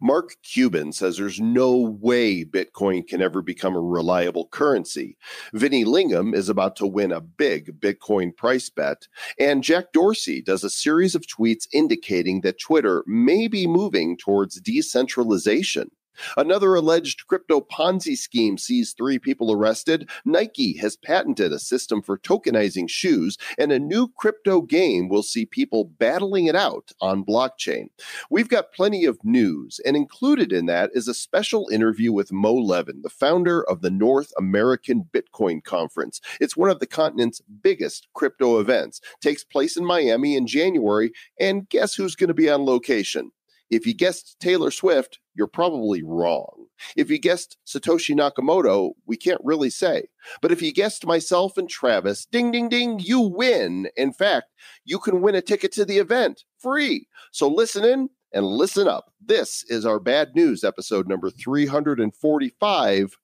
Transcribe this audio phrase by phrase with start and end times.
[0.00, 5.16] Mark Cuban says there's no way Bitcoin can ever become a reliable currency.
[5.54, 9.08] Vinny Lingham is about to win a big Bitcoin price bet.
[9.38, 14.60] And Jack Dorsey does a series of tweets indicating that Twitter may be moving towards
[14.60, 15.90] decentralization.
[16.36, 20.08] Another alleged crypto Ponzi scheme sees three people arrested.
[20.24, 25.46] Nike has patented a system for tokenizing shoes, and a new crypto game will see
[25.46, 27.88] people battling it out on blockchain.
[28.30, 32.54] We've got plenty of news, and included in that is a special interview with Mo
[32.54, 36.20] Levin, the founder of the North American Bitcoin Conference.
[36.40, 39.00] It's one of the continent's biggest crypto events.
[39.20, 43.30] Takes place in Miami in January, and guess who's going to be on location?
[43.70, 46.66] If you guessed Taylor Swift, you're probably wrong.
[46.96, 50.08] If you guessed Satoshi Nakamoto, we can't really say.
[50.40, 53.88] But if you guessed myself and Travis, ding, ding, ding, you win.
[53.96, 54.46] In fact,
[54.84, 57.08] you can win a ticket to the event free.
[57.32, 59.12] So listen in and listen up.
[59.24, 63.16] This is our bad news episode number 345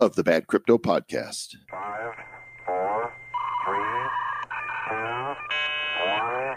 [0.00, 1.54] of the Bad Crypto Podcast.
[1.70, 2.12] Five,
[2.66, 3.12] four,
[3.64, 3.78] three,
[4.88, 5.34] two,
[6.04, 6.56] one,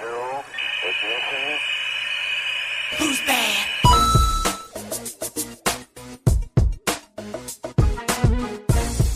[0.00, 0.44] zero,
[0.82, 1.58] ignition.
[2.98, 3.66] Who's bad?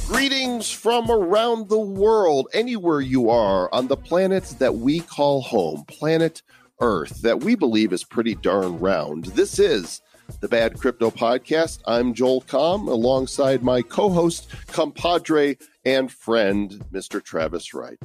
[0.07, 5.85] Greetings from around the world, anywhere you are on the planet that we call home,
[5.89, 6.43] planet
[6.81, 9.27] Earth, that we believe is pretty darn round.
[9.27, 10.01] This is
[10.41, 11.81] the Bad Crypto Podcast.
[11.87, 17.23] I'm Joel Comm, alongside my co host, compadre, and friend, Mr.
[17.23, 17.99] Travis Wright.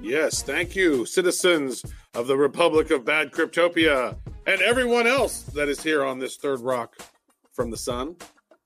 [0.00, 1.84] Yes, thank you, citizens
[2.14, 6.60] of the Republic of Bad Cryptopia, and everyone else that is here on this third
[6.60, 6.96] rock
[7.52, 8.16] from the sun,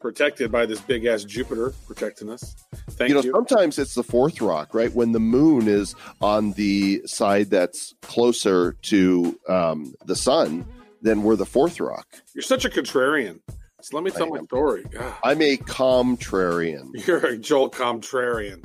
[0.00, 2.54] protected by this big ass Jupiter protecting us.
[2.90, 3.32] Thank you you.
[3.32, 4.92] know, sometimes it's the fourth rock, right?
[4.92, 10.66] When the moon is on the side that's closer to um, the sun,
[11.02, 12.06] then we're the fourth rock.
[12.34, 13.40] You're such a contrarian.
[13.87, 14.47] So let me tell I my am.
[14.47, 14.84] story.
[14.91, 16.91] God, I'm a contrarian.
[17.06, 18.65] you're a Joel Contrarian.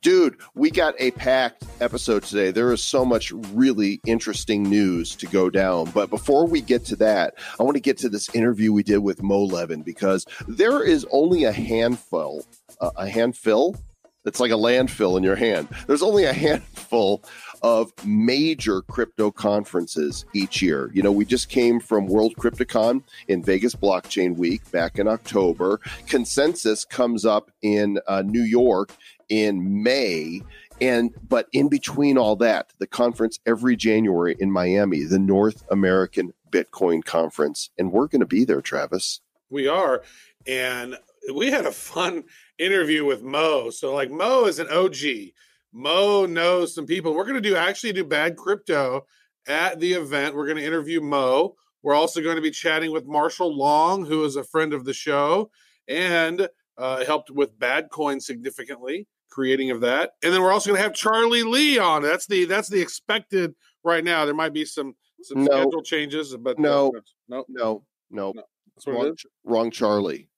[0.00, 2.52] Dude, we got a packed episode today.
[2.52, 5.90] There is so much really interesting news to go down.
[5.90, 9.00] But before we get to that, I want to get to this interview we did
[9.00, 12.46] with Mo Levin because there is only a handful,
[12.80, 13.76] uh, a handful.
[14.24, 15.68] It's like a landfill in your hand.
[15.86, 17.22] There's only a handful
[17.62, 20.90] of major crypto conferences each year.
[20.92, 25.80] You know, we just came from World CryptoCon in Vegas Blockchain Week back in October.
[26.06, 28.92] Consensus comes up in uh, New York
[29.28, 30.42] in May.
[30.80, 36.32] And but in between all that, the conference every January in Miami, the North American
[36.50, 39.20] Bitcoin Conference, and we're going to be there, Travis.
[39.48, 40.02] We are.
[40.46, 40.96] And
[41.32, 42.24] we had a fun
[42.58, 43.70] interview with Mo.
[43.70, 45.32] So, like, Mo is an OG.
[45.72, 47.14] Mo knows some people.
[47.14, 49.06] We're going to do actually do bad crypto
[49.46, 50.34] at the event.
[50.34, 51.56] We're going to interview Mo.
[51.82, 54.92] We're also going to be chatting with Marshall Long, who is a friend of the
[54.92, 55.50] show
[55.88, 60.12] and uh, helped with Bad Coin significantly, creating of that.
[60.22, 62.02] And then we're also going to have Charlie Lee on.
[62.02, 64.24] That's the that's the expected right now.
[64.24, 65.50] There might be some some No.
[65.62, 66.92] schedule changes, but No.
[67.28, 68.42] no, No, no, No.
[68.84, 70.28] what wrong, wrong Charlie.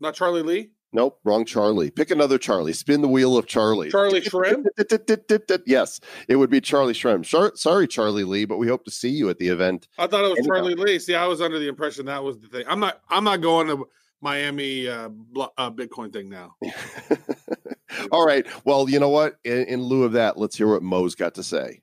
[0.00, 0.70] Not Charlie Lee.
[0.94, 1.90] Nope, wrong Charlie.
[1.90, 2.72] Pick another Charlie.
[2.72, 3.90] Spin the wheel of Charlie.
[3.90, 4.64] Charlie Shrem?
[5.66, 7.24] yes, it would be Charlie Shrem.
[7.24, 9.88] Char- sorry, Charlie Lee, but we hope to see you at the event.
[9.98, 10.54] I thought it was Anyhow.
[10.54, 11.00] Charlie Lee.
[11.00, 12.64] See, I was under the impression that was the thing.
[12.68, 13.00] I'm not.
[13.10, 13.88] I'm not going to
[14.20, 16.54] Miami uh, blo- uh, Bitcoin thing now.
[18.12, 18.46] All right.
[18.64, 19.34] Well, you know what?
[19.42, 21.82] In, in lieu of that, let's hear what Mo's got to say.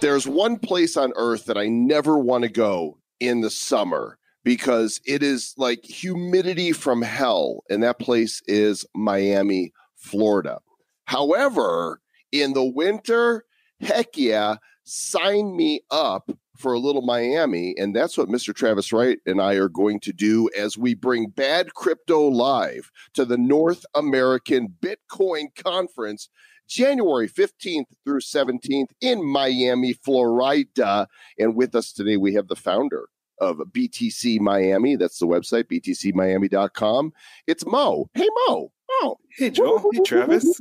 [0.00, 4.17] There's one place on earth that I never want to go in the summer
[4.48, 10.58] because it is like humidity from hell, and that place is Miami, Florida.
[11.04, 12.00] However,
[12.32, 13.44] in the winter,
[13.80, 17.74] heck yeah, sign me up for a little Miami.
[17.76, 18.54] And that's what Mr.
[18.54, 23.26] Travis Wright and I are going to do as we bring Bad Crypto Live to
[23.26, 26.30] the North American Bitcoin Conference.
[26.66, 31.06] January 15th through 17th in Miami, Florida.
[31.38, 33.08] And with us today, we have the founder
[33.40, 34.96] of BTC Miami.
[34.96, 37.12] That's the website, btcmiami.com.
[37.46, 38.08] It's Mo.
[38.14, 38.72] Hey, Mo.
[38.90, 39.90] Oh, Hey, Joel.
[39.92, 40.58] Hey, Travis.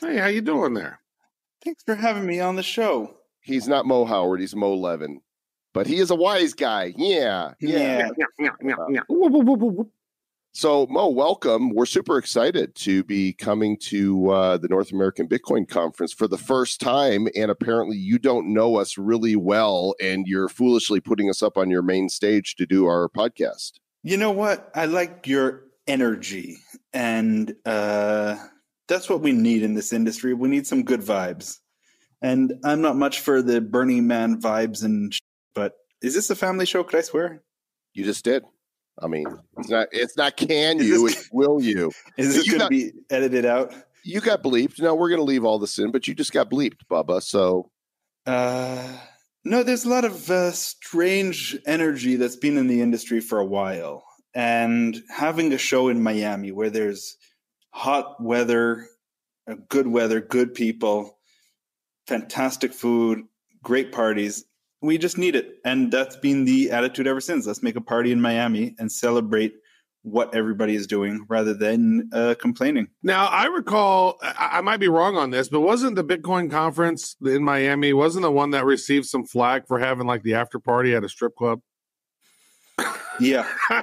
[0.00, 1.00] Hey, how you doing there?
[1.64, 3.14] Thanks for having me on the show.
[3.40, 4.40] He's not Mo Howard.
[4.40, 5.20] He's Mo Levin.
[5.74, 6.92] But he is a wise guy.
[6.96, 7.54] Yeah.
[7.60, 8.10] Yeah.
[8.18, 8.24] Uh,
[10.54, 11.70] So, Mo, welcome.
[11.70, 16.36] We're super excited to be coming to uh, the North American Bitcoin Conference for the
[16.36, 17.26] first time.
[17.34, 21.70] And apparently, you don't know us really well, and you're foolishly putting us up on
[21.70, 23.80] your main stage to do our podcast.
[24.02, 24.70] You know what?
[24.74, 26.58] I like your energy,
[26.92, 28.36] and uh,
[28.88, 30.34] that's what we need in this industry.
[30.34, 31.60] We need some good vibes.
[32.20, 35.20] And I'm not much for the Burning Man vibes and sh-
[35.54, 36.84] but is this a family show?
[36.84, 37.42] Could I swear?
[37.94, 38.44] You just did.
[39.00, 39.26] I mean,
[39.58, 39.88] it's not.
[39.92, 40.36] It's not.
[40.36, 41.08] Can you?
[41.08, 41.90] this- It's will you?
[42.18, 43.74] Is this You going to be edited out?
[44.04, 44.80] You got bleeped.
[44.80, 47.22] No, we're going to leave all this in, but you just got bleeped, Bubba.
[47.22, 47.70] So
[48.26, 48.86] Uh,
[49.44, 53.44] no, there's a lot of uh, strange energy that's been in the industry for a
[53.46, 54.04] while.
[54.34, 57.16] And having a show in Miami where there's
[57.70, 58.86] hot weather,
[59.48, 61.18] uh, good weather, good people,
[62.06, 63.24] fantastic food,
[63.62, 64.44] great parties,
[64.82, 65.58] we just need it.
[65.64, 67.46] And that's been the attitude ever since.
[67.46, 69.54] Let's make a party in Miami and celebrate
[70.02, 72.88] what everybody is doing rather than uh, complaining.
[73.04, 77.14] Now I recall, I, I might be wrong on this, but wasn't the Bitcoin conference
[77.24, 80.94] in Miami wasn't the one that received some flack for having like the after party
[80.94, 81.60] at a strip club?
[83.20, 83.46] Yeah.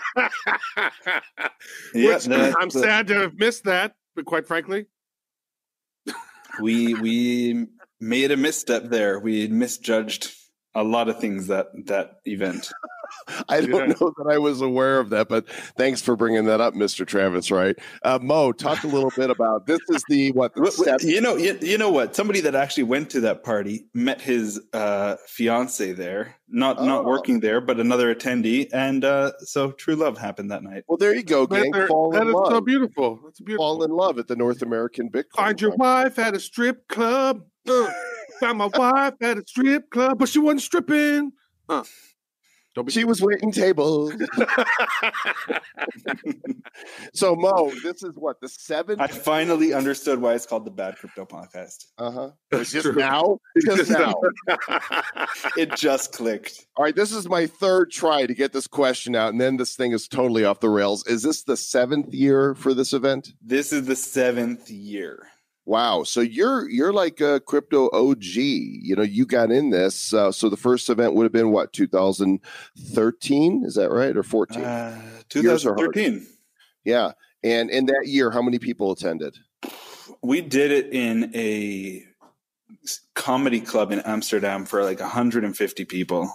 [1.94, 4.88] Which that's I'm the- sad to have missed that, but quite frankly,
[6.62, 7.68] we we
[8.01, 9.19] made a misstep there.
[9.19, 10.34] We misjudged
[10.75, 12.69] a lot of things that that event.
[13.50, 13.95] I don't Yeah.
[14.00, 17.07] know that I was aware of that, but thanks for bringing that up, Mr.
[17.07, 17.50] Travis.
[17.50, 19.80] Right, uh, Mo, talk a little bit about this.
[19.89, 20.54] Is the what?
[20.54, 22.16] The Wh- wh- You know, you, you know what?
[22.16, 27.07] Somebody that actually went to that party met his uh, fiance there, not not Oh.
[27.07, 30.83] working there, but another attendee, and uh, so true love happened that night.
[30.88, 31.72] well, there you go, gang.
[31.72, 33.19] that, Fall that in is so beautiful.
[33.24, 33.65] That's beautiful.
[33.65, 35.36] Fall in love at the North American Bitcoin.
[35.36, 37.44] Find your wife at a strip club.
[38.39, 41.31] Found my wife at a strip club, but she wasn't stripping.
[41.68, 41.83] Uh,
[42.75, 44.13] don't be She was waiting tables.
[47.13, 49.01] so Mo, this is what the seventh.
[49.01, 51.86] I finally understood why it's called the Bad Crypto Podcast.
[51.97, 52.30] Uh huh.
[52.51, 52.95] That's Just true.
[52.95, 53.39] now.
[53.65, 54.13] Just now.
[55.57, 56.68] It just clicked.
[56.75, 59.75] All right, this is my third try to get this question out, and then this
[59.75, 61.06] thing is totally off the rails.
[61.07, 63.33] Is this the seventh year for this event?
[63.41, 65.27] This is the seventh year.
[65.69, 68.24] Wow, so you're you're like a crypto OG.
[68.24, 70.12] You know, you got in this.
[70.16, 73.63] Uh, so the first event would have been what 2013?
[73.63, 74.63] Is that right, or 14?
[74.63, 75.00] Uh,
[75.36, 75.94] Years are hard.
[75.94, 76.25] 2013.
[76.86, 77.12] yeah,
[77.44, 79.38] and in that year, how many people attended?
[80.24, 82.04] We did it in a
[83.13, 86.33] comedy club in Amsterdam for like 150 people.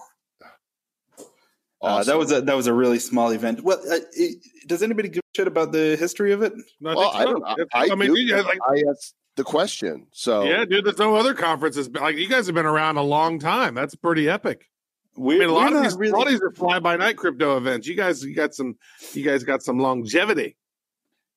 [1.83, 3.65] Uh, that was a that was a really small event.
[3.65, 4.39] Well, uh, it,
[4.69, 6.53] does anybody give a shit about the history of it?
[6.81, 7.45] No, well, think I don't.
[7.45, 8.21] I, I, I mean, do.
[8.21, 10.07] you like, I asked the question.
[10.13, 10.85] So yeah, dude.
[10.85, 11.89] There's no other conferences.
[11.91, 13.75] Like you guys have been around a long time.
[13.75, 14.69] That's pretty epic.
[15.17, 17.17] We're, mean, a lot of these, really- a lot of these are fly by night
[17.17, 17.87] crypto events.
[17.87, 18.77] You guys, you got some,
[19.13, 20.57] you guys got some longevity.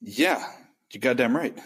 [0.01, 0.43] Yeah,
[0.91, 1.57] you goddamn right.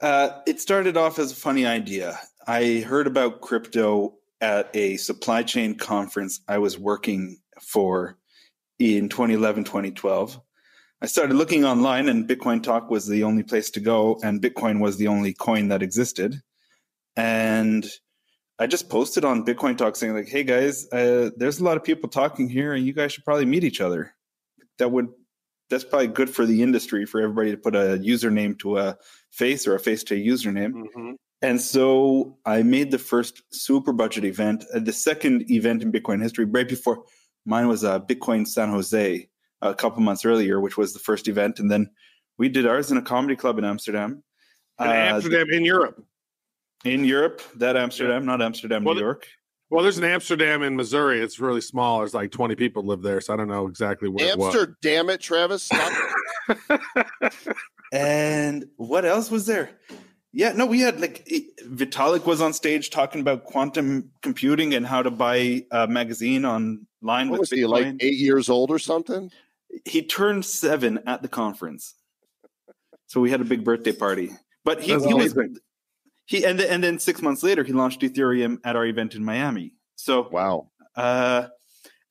[0.00, 2.18] Uh, it started off as a funny idea.
[2.46, 8.18] I heard about crypto at a supply chain conference I was working for
[8.78, 10.38] in 2011, 2012.
[11.06, 14.80] I started looking online, and Bitcoin Talk was the only place to go, and Bitcoin
[14.80, 16.42] was the only coin that existed.
[17.14, 17.86] And
[18.58, 21.84] I just posted on Bitcoin Talk saying, like, "Hey guys, uh, there's a lot of
[21.84, 24.16] people talking here, and you guys should probably meet each other."
[24.78, 25.06] That would
[25.70, 28.98] that's probably good for the industry for everybody to put a username to a
[29.30, 30.72] face or a face to a username.
[30.72, 31.12] Mm-hmm.
[31.40, 36.20] And so I made the first super budget event, uh, the second event in Bitcoin
[36.20, 37.04] history, right before
[37.44, 39.28] mine was uh, Bitcoin San Jose
[39.70, 41.58] a couple months earlier, which was the first event.
[41.58, 41.90] And then
[42.38, 44.22] we did ours in a comedy club in Amsterdam.
[44.80, 46.02] In Uh, Amsterdam, in Europe.
[46.84, 49.26] in Europe, that Amsterdam, not Amsterdam, Well, New York.
[49.70, 51.20] Well, there's an Amsterdam in Missouri.
[51.20, 51.98] It's really small.
[51.98, 54.24] There's like 20 people live there, so I don't know exactly where.
[54.28, 54.54] it was.
[54.54, 55.64] Amsterdam it, Travis.
[55.64, 55.92] Stop.
[57.92, 59.70] And what else was there?
[60.32, 64.86] Yeah, no, we had like it- Vitalik was on stage talking about quantum computing and
[64.86, 68.78] how to buy a magazine online what with was he like eight years old or
[68.78, 69.30] something?
[69.84, 71.94] He turned seven at the conference,
[73.06, 74.30] so we had a big birthday party.
[74.64, 75.34] But he, he was
[76.26, 79.24] he and then, and then six months later he launched Ethereum at our event in
[79.24, 79.72] Miami.
[79.94, 80.70] So Wow.
[80.96, 81.48] uh,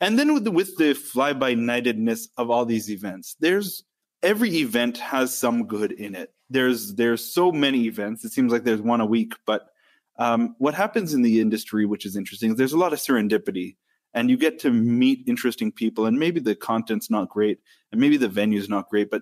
[0.01, 3.83] and then with the, with the fly by nightedness of all these events, there's
[4.23, 6.33] every event has some good in it.
[6.49, 8.23] There's there's so many events.
[8.23, 9.67] It seems like there's one a week, but
[10.17, 13.75] um, what happens in the industry, which is interesting, is there's a lot of serendipity,
[14.15, 16.07] and you get to meet interesting people.
[16.07, 17.59] And maybe the content's not great,
[17.91, 19.21] and maybe the venue's not great, but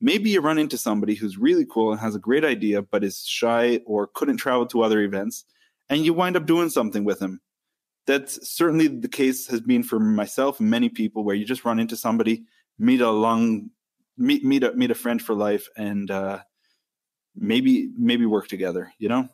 [0.00, 3.26] maybe you run into somebody who's really cool and has a great idea, but is
[3.26, 5.44] shy or couldn't travel to other events,
[5.88, 7.40] and you wind up doing something with them
[8.06, 11.78] that's certainly the case has been for myself and many people where you just run
[11.78, 12.44] into somebody
[12.78, 13.70] meet a long
[14.16, 16.38] meet meet a meet a friend for life and uh
[17.34, 19.28] maybe maybe work together you know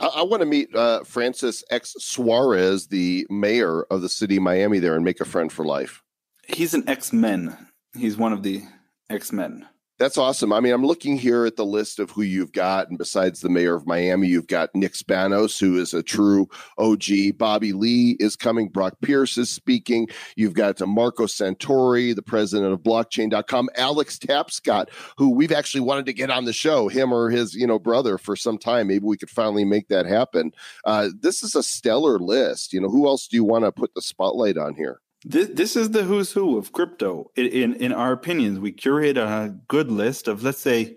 [0.00, 4.42] I, I want to meet uh, Francis X Suarez, the mayor of the city of
[4.42, 6.02] Miami, there, and make a friend for life.
[6.48, 7.56] he's an x-men
[7.96, 8.62] he's one of the
[9.08, 9.66] x-men
[10.00, 10.50] That's awesome.
[10.50, 13.50] I mean, I'm looking here at the list of who you've got, and besides the
[13.50, 17.36] mayor of Miami, you've got Nick Spanos, who is a true OG.
[17.36, 18.70] Bobby Lee is coming.
[18.70, 20.08] Brock Pierce is speaking.
[20.36, 23.68] You've got Marco Santori, the president of Blockchain.com.
[23.76, 24.86] Alex Tapscott,
[25.18, 28.16] who we've actually wanted to get on the show, him or his you know brother
[28.16, 28.86] for some time.
[28.86, 30.52] Maybe we could finally make that happen.
[30.86, 32.72] Uh, this is a stellar list.
[32.72, 35.02] You know, who else do you want to put the spotlight on here?
[35.24, 37.30] This, this is the who's who of crypto.
[37.36, 40.96] In, in in our opinions, we curate a good list of let's say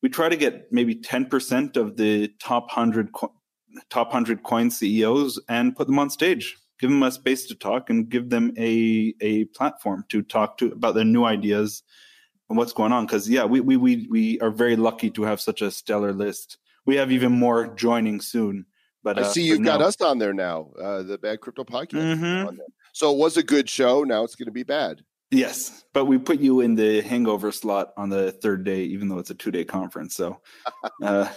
[0.00, 3.10] we try to get maybe ten percent of the top hundred
[3.90, 7.90] top hundred coin CEOs and put them on stage, give them a space to talk,
[7.90, 11.82] and give them a a platform to talk to about their new ideas
[12.48, 13.06] and what's going on.
[13.06, 16.58] Because yeah, we we we we are very lucky to have such a stellar list.
[16.86, 18.66] We have even more joining soon.
[19.02, 21.64] But I uh, see you've got now- us on there now, uh, the Bad Crypto
[21.64, 22.18] Podcast.
[22.18, 22.58] Mhm.
[23.02, 23.10] On there.
[23.10, 24.04] So it was a good show.
[24.04, 25.02] Now it's going to be bad.
[25.30, 29.18] Yes, but we put you in the hangover slot on the third day, even though
[29.18, 30.16] it's a two day conference.
[30.16, 30.40] So,
[31.02, 31.28] uh,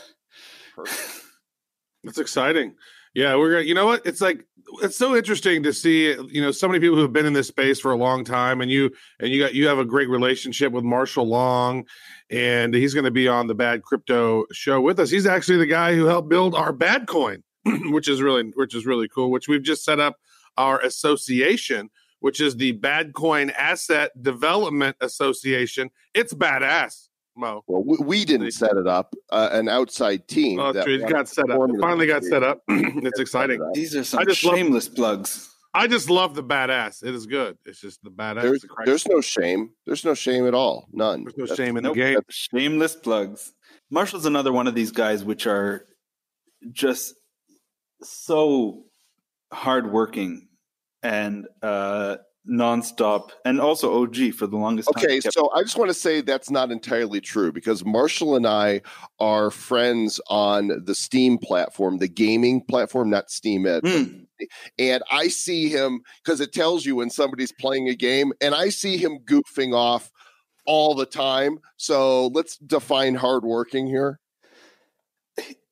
[2.03, 2.75] That's exciting.
[3.13, 3.63] Yeah, we're gonna.
[3.63, 4.05] You know what?
[4.05, 4.45] It's like
[4.81, 6.13] it's so interesting to see.
[6.13, 8.61] You know, so many people who have been in this space for a long time,
[8.61, 8.89] and you
[9.19, 11.85] and you got you have a great relationship with Marshall Long,
[12.29, 15.09] and he's going to be on the Bad Crypto show with us.
[15.09, 18.85] He's actually the guy who helped build our Bad Coin, which is really which is
[18.85, 19.29] really cool.
[19.29, 20.15] Which we've just set up
[20.58, 21.89] our association,
[22.20, 25.89] which is the Bad Coin Asset Development Association.
[26.13, 27.63] It's badass, Mo.
[27.67, 29.15] Well, we, we didn't set it up.
[29.31, 30.60] Uh, an outside team.
[30.60, 30.96] Oh, that true.
[30.96, 31.60] It wanted got set up.
[31.70, 32.62] It finally got set up.
[32.67, 33.60] it's exciting.
[33.74, 35.48] these are some I just love- shameless plugs.
[35.74, 37.01] I just love the badass.
[37.01, 37.58] It is good.
[37.65, 38.41] It's just the badass.
[38.41, 39.70] There's, the there's no shame.
[39.86, 40.86] There's no shame at all.
[40.91, 41.24] None.
[41.24, 42.20] There's no That's- shame in Nope, the game.
[42.29, 43.53] shameless plugs.
[43.89, 45.86] Marshall's another one of these guys which are
[46.74, 47.15] just
[48.03, 48.84] so
[49.51, 50.48] hardworking
[51.03, 52.17] and uh,
[52.50, 55.03] nonstop, and also OG for the longest time.
[55.03, 58.48] Okay, Kept- so I just want to say that's not entirely true because Marshall and
[58.48, 58.81] I
[59.20, 63.81] are friends on the Steam platform, the gaming platform, not Steemit.
[63.81, 64.24] Hmm.
[64.79, 68.70] And I see him because it tells you when somebody's playing a game, and I
[68.70, 70.12] see him goofing off
[70.65, 71.60] all the time.
[71.77, 74.20] So let's define hardworking here.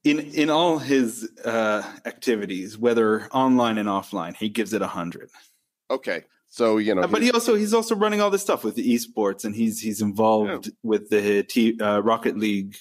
[0.03, 5.29] In in all his uh, activities, whether online and offline, he gives it a hundred.
[5.91, 8.95] Okay, so you know, but he also he's also running all this stuff with the
[8.95, 12.75] esports, and he's he's involved with the T, uh, Rocket League.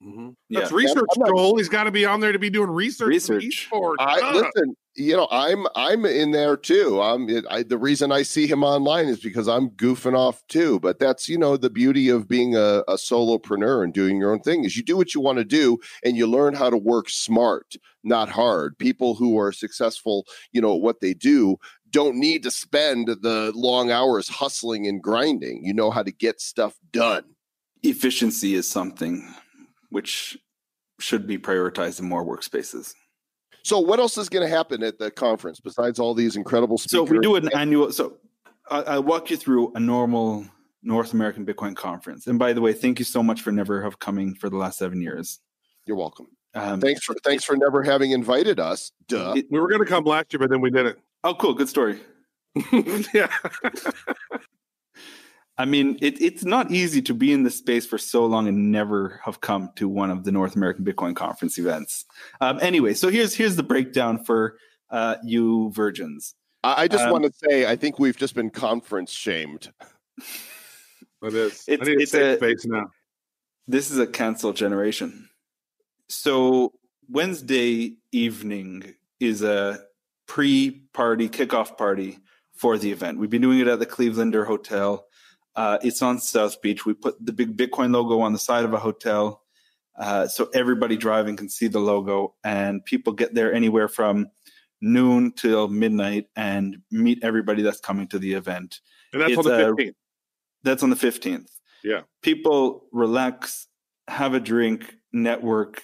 [0.00, 0.76] That's Yeah.
[0.76, 1.56] research, I'm not- Joel.
[1.56, 3.06] He's got to be on there to be doing research.
[3.26, 3.68] for Research.
[3.72, 3.94] esports.
[3.98, 4.32] I Ah.
[4.34, 4.76] listen.
[4.98, 7.02] You know, I'm I'm in there too.
[7.02, 7.28] I'm.
[7.28, 10.80] It, I, the reason I see him online is because I'm goofing off too.
[10.80, 14.40] But that's you know the beauty of being a, a solopreneur and doing your own
[14.40, 17.10] thing is you do what you want to do and you learn how to work
[17.10, 17.74] smart,
[18.04, 18.78] not hard.
[18.78, 21.56] People who are successful, you know, what they do
[21.90, 25.62] don't need to spend the long hours hustling and grinding.
[25.62, 27.24] You know how to get stuff done.
[27.82, 29.22] Efficiency is something
[29.96, 30.36] which
[31.00, 32.92] should be prioritized in more workspaces.
[33.64, 37.06] So, what else is going to happen at the conference besides all these incredible So
[37.06, 37.10] speakers?
[37.16, 37.90] we do an annual.
[37.92, 38.18] So
[38.70, 40.44] I, I'll walk you through a normal
[40.82, 42.26] North American Bitcoin conference.
[42.26, 44.76] And by the way, thank you so much for never have coming for the last
[44.78, 45.40] seven years.
[45.86, 46.26] You're welcome.
[46.54, 48.92] Um, Thanks for thanks for never having invited us.
[49.08, 49.32] Duh.
[49.36, 50.98] It- we were going to come last year, but then we didn't.
[51.24, 52.00] oh, cool, good story.
[53.14, 53.28] yeah.
[55.58, 58.70] I mean, it, it's not easy to be in this space for so long and
[58.70, 62.04] never have come to one of the North American Bitcoin Conference events.
[62.42, 64.58] Um, anyway, so here's here's the breakdown for
[64.90, 66.34] uh, you virgins.
[66.62, 69.72] I, I just Um, want to say I think we've just been conference shamed.
[71.22, 71.64] It is.
[71.66, 72.90] It's- I need it's a a- space now.
[73.66, 75.28] This is a cancel generation.
[76.08, 76.72] So
[77.08, 79.80] Wednesday evening is a
[80.26, 82.18] pre-party kickoff party
[82.54, 83.18] for the event.
[83.18, 85.06] We've been doing it at the Clevelander Hotel.
[85.56, 86.84] Uh, it's on South Beach.
[86.84, 89.42] We put the big Bitcoin logo on the side of a hotel,
[89.98, 94.28] uh, so everybody driving can see the logo, and people get there anywhere from
[94.80, 98.80] noon till midnight and meet everybody that's coming to the event.
[99.12, 99.94] And that's it's on the 15th.
[100.62, 101.48] That's on the 15th.
[101.82, 102.02] Yeah.
[102.22, 103.68] People relax,
[104.08, 105.82] have a drink, network,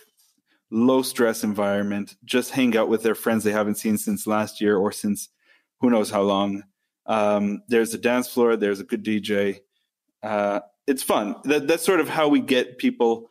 [0.70, 4.76] low stress environment, just hang out with their friends they haven't seen since last year
[4.76, 5.28] or since
[5.80, 6.62] who knows how long.
[7.06, 9.60] Um, there's a dance floor, there's a good DJ.
[10.22, 11.36] Uh, it's fun.
[11.44, 13.28] That, that's sort of how we get people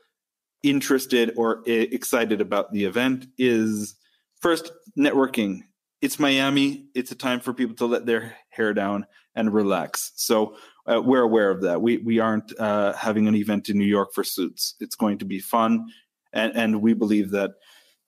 [0.63, 3.95] interested or excited about the event is
[4.41, 5.61] first networking.
[6.01, 6.87] It's Miami.
[6.95, 10.11] It's a time for people to let their hair down and relax.
[10.15, 11.81] So uh, we're aware of that.
[11.81, 14.75] We we aren't uh, having an event in New York for suits.
[14.79, 15.87] It's going to be fun,
[16.33, 17.51] and and we believe that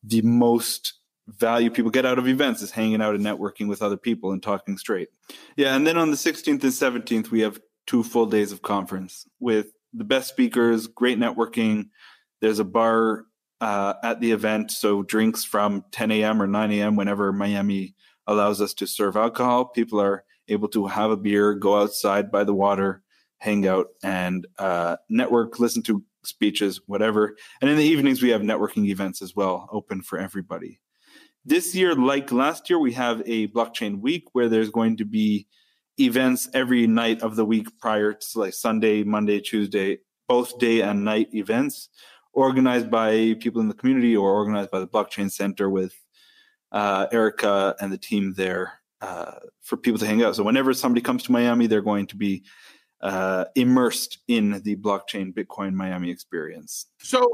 [0.04, 0.94] the most
[1.28, 4.44] value people get out of events is hanging out and networking with other people and
[4.44, 5.10] talking straight.
[5.56, 9.26] Yeah, and then on the 16th and 17th we have two full days of conference
[9.40, 11.90] with the best speakers, great networking.
[12.42, 13.26] There's a bar
[13.62, 16.42] uh, at the event, so drinks from 10 a.m.
[16.42, 16.96] or 9 a.m.
[16.96, 17.96] whenever Miami
[18.28, 19.66] allows us to serve alcohol.
[19.66, 23.04] People are able to have a beer, go outside by the water,
[23.38, 27.36] hang out, and uh, network, listen to speeches, whatever.
[27.62, 30.80] And in the evenings, we have networking events as well, open for everybody.
[31.46, 35.48] This year, like last year, we have a blockchain week where there's going to be
[36.00, 41.04] events every night of the week prior to like Sunday, Monday, Tuesday, both day and
[41.04, 41.90] night events
[42.32, 45.94] organized by people in the community or organized by the blockchain center with
[46.72, 50.36] uh, Erica and the team there uh, for people to hang out.
[50.36, 52.44] So whenever somebody comes to Miami, they're going to be
[53.04, 56.86] uh, immersed in the blockchain Bitcoin Miami experience.
[57.00, 57.28] So,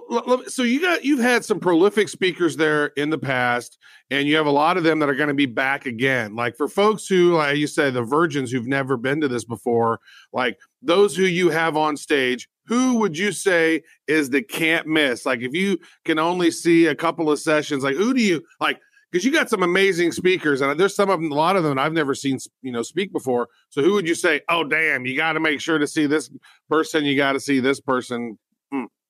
[0.47, 3.77] so you got you've had some prolific speakers there in the past,
[4.09, 6.35] and you have a lot of them that are going to be back again.
[6.35, 9.99] Like for folks who, like you said, the virgins who've never been to this before,
[10.33, 15.23] like those who you have on stage, who would you say is the can't miss?
[15.23, 18.79] Like if you can only see a couple of sessions, like who do you like?
[19.11, 21.79] Because you got some amazing speakers, and there's some of them, a lot of them
[21.79, 23.47] I've never seen, you know, speak before.
[23.69, 24.41] So who would you say?
[24.49, 26.29] Oh, damn, you got to make sure to see this
[26.69, 27.05] person.
[27.05, 28.37] You got to see this person.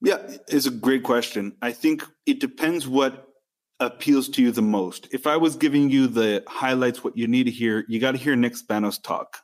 [0.01, 1.57] Yeah, it's a great question.
[1.61, 3.27] I think it depends what
[3.81, 5.09] appeals to you the most.
[5.11, 8.17] If I was giving you the highlights, what you need to hear, you got to
[8.17, 9.39] hear Nick Spanos talk.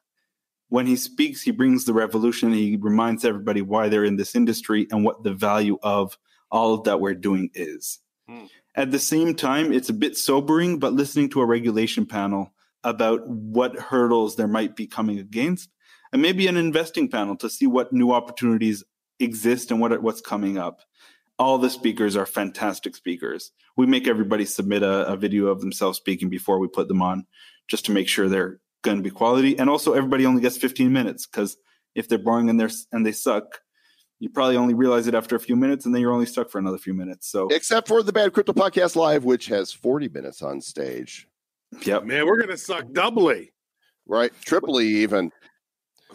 [0.69, 2.53] When he speaks, he brings the revolution.
[2.53, 6.17] He reminds everybody why they're in this industry and what the value of
[6.49, 7.99] all that we're doing is.
[8.29, 8.45] Hmm.
[8.75, 12.53] At the same time, it's a bit sobering, but listening to a regulation panel
[12.83, 15.69] about what hurdles there might be coming against,
[16.11, 18.83] and maybe an investing panel to see what new opportunities
[19.19, 20.81] exist and what what's coming up.
[21.39, 23.51] All the speakers are fantastic speakers.
[23.77, 27.25] We make everybody submit a, a video of themselves speaking before we put them on,
[27.67, 29.57] just to make sure they're going to be quality.
[29.57, 31.57] And also, everybody only gets 15 minutes because
[31.95, 33.61] if they're boring and they're and they suck,
[34.19, 36.59] you probably only realize it after a few minutes, and then you're only stuck for
[36.59, 37.27] another few minutes.
[37.29, 41.27] So, Except for the Bad Crypto Podcast Live, which has 40 minutes on stage,
[41.85, 42.03] yep.
[42.05, 43.51] Man, we're gonna suck doubly.
[44.07, 44.31] right?
[44.45, 45.31] Triply even.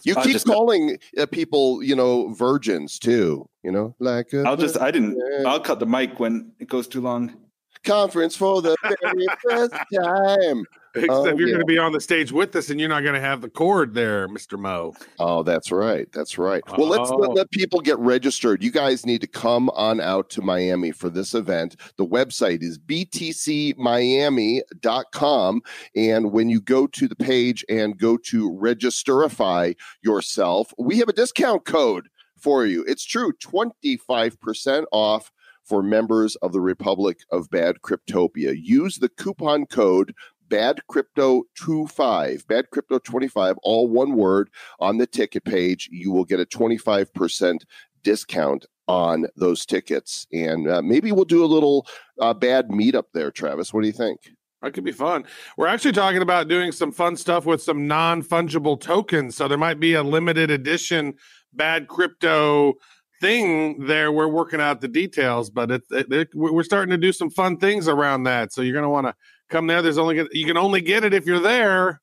[0.04, 3.46] You I keep just- calling uh, people, you know, virgins too.
[3.62, 5.20] You know, like a I'll just I didn't.
[5.46, 7.36] I'll cut the mic when it goes too long.
[7.84, 10.64] Conference for the very first time.
[10.92, 11.52] Except Oh, you're yeah.
[11.54, 13.48] going to be on the stage with us, and you're not going to have the
[13.48, 14.92] cord there, Mister Mo.
[15.20, 16.10] Oh, that's right.
[16.12, 16.64] That's right.
[16.76, 17.16] Well, let's Oh.
[17.16, 18.60] let, let people get registered.
[18.60, 21.76] You guys need to come on out to Miami for this event.
[21.96, 25.62] The website is btcmiami.com.
[25.94, 31.12] And when you go to the page and go to registerify yourself, we have a
[31.12, 32.82] discount code for you.
[32.88, 35.30] It's true 25% off
[35.64, 38.54] for members of the Republic of Bad Cryptopia.
[38.60, 40.14] Use the coupon code
[40.48, 45.88] Bad Crypto 25, Bad Crypto 25, all one word on the ticket page.
[45.92, 47.60] You will get a 25%
[48.02, 50.26] discount on those tickets.
[50.32, 51.86] And uh, maybe we'll do a little
[52.20, 53.72] uh, bad meetup there, Travis.
[53.72, 54.18] What do you think?
[54.62, 55.24] That could be fun.
[55.56, 59.36] We're actually talking about doing some fun stuff with some non fungible tokens.
[59.36, 61.14] So there might be a limited edition
[61.52, 62.74] bad crypto
[63.20, 64.10] thing there.
[64.10, 67.58] We're working out the details, but it, it, it- we're starting to do some fun
[67.58, 68.52] things around that.
[68.52, 69.14] So you're going to want to
[69.48, 69.82] come there.
[69.82, 72.00] There's only you can only get it if you're there.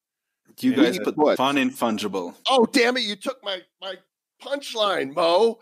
[0.60, 0.84] You Yeah.
[0.84, 1.38] guys put What?
[1.38, 2.34] fun in fungible.
[2.50, 3.02] Oh, damn it.
[3.04, 3.96] You took my, my
[4.42, 5.60] punchline, Mo.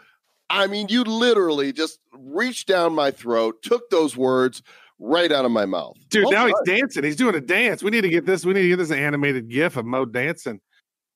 [0.50, 4.62] I mean, you literally just reached down my throat, took those words
[5.00, 5.96] right out of my mouth.
[6.10, 7.04] Dude, Well now he's dancing.
[7.04, 7.82] He's doing a dance.
[7.84, 8.46] We need to get this.
[8.46, 10.62] We need to get this animated GIF of Mo dancing.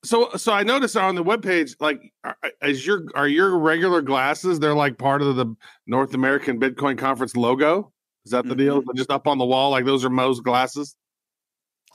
[0.04, 4.60] So, so I noticed on the webpage, like, are, is your are your regular glasses?
[4.60, 5.54] They're like part of the
[5.88, 7.92] North American Bitcoin Conference logo.
[8.26, 8.82] Is that the deal?
[8.82, 10.96] They're just up on the wall, like those are Mo's glasses.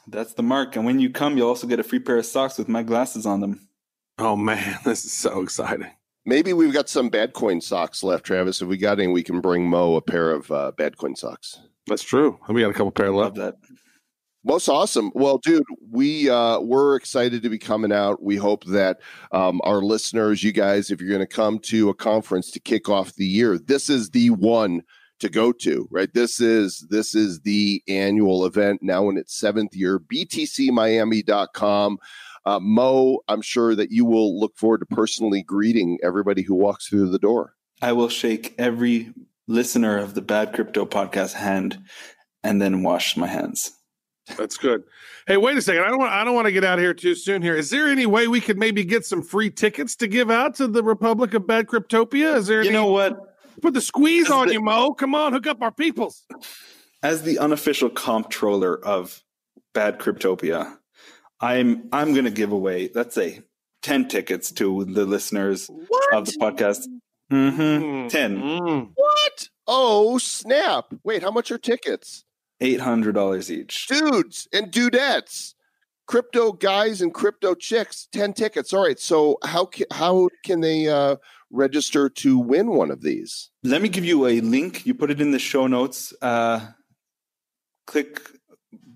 [0.07, 0.77] That's the mark.
[0.77, 3.25] And when you come, you'll also get a free pair of socks with my glasses
[3.25, 3.69] on them.
[4.19, 5.91] Oh man, this is so exciting.
[6.27, 8.63] Maybe we've got some bad coin socks left, Travis.
[8.63, 11.61] If we got any, we can bring Mo a pair of uh, bad coin socks.
[11.87, 12.39] That's true.
[12.49, 13.61] We got a couple pair Love left.
[13.61, 13.74] that.
[14.47, 15.11] Most awesome.
[15.15, 18.23] Well, dude, we uh, we're excited to be coming out.
[18.23, 19.01] We hope that
[19.33, 22.91] um, our listeners, you guys, if you're going to come to a conference to kick
[22.91, 24.83] off the year, this is the one
[25.21, 25.89] to go to.
[25.91, 26.13] Right?
[26.13, 29.99] This is this is the annual event now in its seventh year.
[29.99, 31.99] BTCMiami.com.
[32.47, 36.87] Uh, Mo, I'm sure that you will look forward to personally greeting everybody who walks
[36.87, 37.55] through the door.
[37.81, 39.15] I will shake every
[39.49, 41.79] listener of the Bad Crypto podcast hand
[42.43, 43.73] and then wash my hands.
[44.39, 44.85] That's good.
[45.27, 45.83] Hey, wait a second.
[45.85, 46.13] I don't want.
[46.13, 47.43] I don't want to get out of here too soon.
[47.43, 50.55] Here, is there any way we could maybe get some free tickets to give out
[50.57, 52.37] to the Republic of Bad Cryptopia?
[52.37, 52.63] Is there?
[52.63, 53.19] You any, know what?
[53.61, 54.95] put the squeeze Is on the- you, Mo.
[54.95, 56.27] Come on, hook up our peoples.
[57.03, 59.23] As the unofficial comptroller of
[59.75, 60.75] Bad Cryptopia,
[61.41, 63.43] I'm I'm going to give away let's say
[63.83, 66.15] 10 tickets to the listeners What?
[66.15, 66.87] of the podcast
[67.33, 67.61] Mm-hmm.
[67.63, 68.37] Mm, 10.
[68.43, 68.91] mm.
[68.95, 69.49] What?
[69.67, 70.87] Oh, snap.
[71.05, 72.25] Wait, how much are tickets?
[72.61, 73.87] Eight hundred dollars each.
[73.87, 75.55] Dudes and dudettes.
[76.07, 78.75] Crypto guys and crypto chicks, 10 tickets.
[78.75, 78.99] All right.
[78.99, 81.17] So how ca- how can they uh,
[81.51, 83.51] register to win one of these?
[83.63, 84.85] Let me give you a link.
[84.85, 86.13] You put it in the show notes.
[86.21, 86.61] Uh,
[87.87, 88.21] click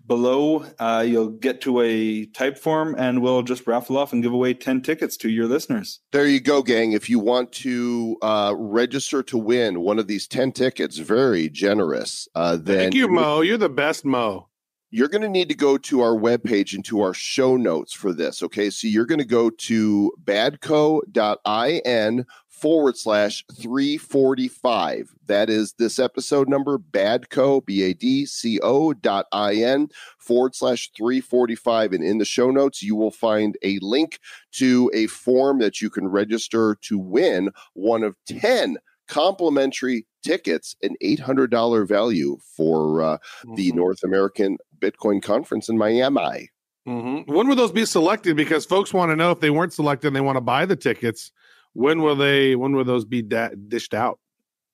[0.09, 0.65] below.
[0.81, 4.55] Uh, you'll get to a type form, and we'll just raffle off and give away
[4.55, 6.01] ten tickets to your listeners.
[6.11, 6.93] There you go, gang.
[6.93, 12.27] If you want to uh, register to win one of these 10 tickets, very generous,
[12.35, 13.43] uh, then Thank you, Mo.
[13.43, 14.49] You're the best, Mo.
[14.91, 18.13] you're going to need to go to our webpage and to our show notes for
[18.13, 18.43] this.
[18.43, 18.71] Okay.
[18.71, 22.25] So you're going to go to badco.in
[22.61, 25.11] forward slash 345.
[25.27, 30.55] That is this episode number, badco, B A D C O dot I N forward
[30.55, 31.93] slash 345.
[31.93, 34.19] And in the show notes, you will find a link
[34.53, 38.77] to a form that you can register to win one of 10
[39.09, 43.19] complimentary tickets, an $800 value for uh,
[43.57, 46.51] the North American Bitcoin Conference in Miami.
[46.87, 48.37] hmm When would those be selected?
[48.37, 50.77] Because folks want to know if they weren't selected and they want to buy the
[50.77, 51.33] tickets.
[51.75, 52.57] When will they?
[52.57, 54.19] When will those be da- dished out?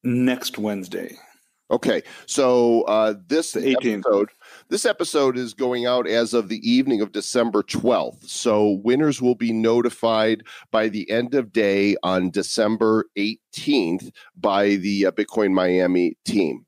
[0.02, 1.16] Next Wednesday.
[1.70, 3.98] Okay, so uh, this The 18th.
[4.00, 4.28] episode,
[4.68, 8.28] this episode is going out as of the evening of December twelfth.
[8.28, 15.06] So winners will be notified by the end of day on December eighteenth by the
[15.06, 16.66] uh, Bitcoin Miami team.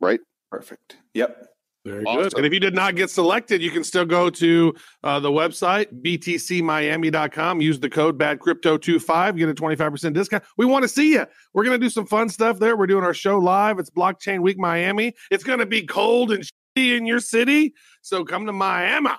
[0.00, 0.20] Right?
[0.50, 0.96] Perfect.
[1.14, 1.48] Yep.
[1.84, 2.22] Very Awesome.
[2.22, 2.34] good.
[2.38, 5.86] And if you did not get selected, you can still go to uh, the website,
[6.02, 7.60] btcmiami.com.
[7.60, 10.44] Use the code BADCrypto25, get a 25% discount.
[10.56, 11.26] We want to see you.
[11.54, 12.76] We're going to do some fun stuff there.
[12.76, 13.78] We're doing our show live.
[13.78, 15.14] It's Blockchain Week Miami.
[15.30, 17.74] It's going to be cold and shitty in your city.
[18.00, 19.10] So come to Miami.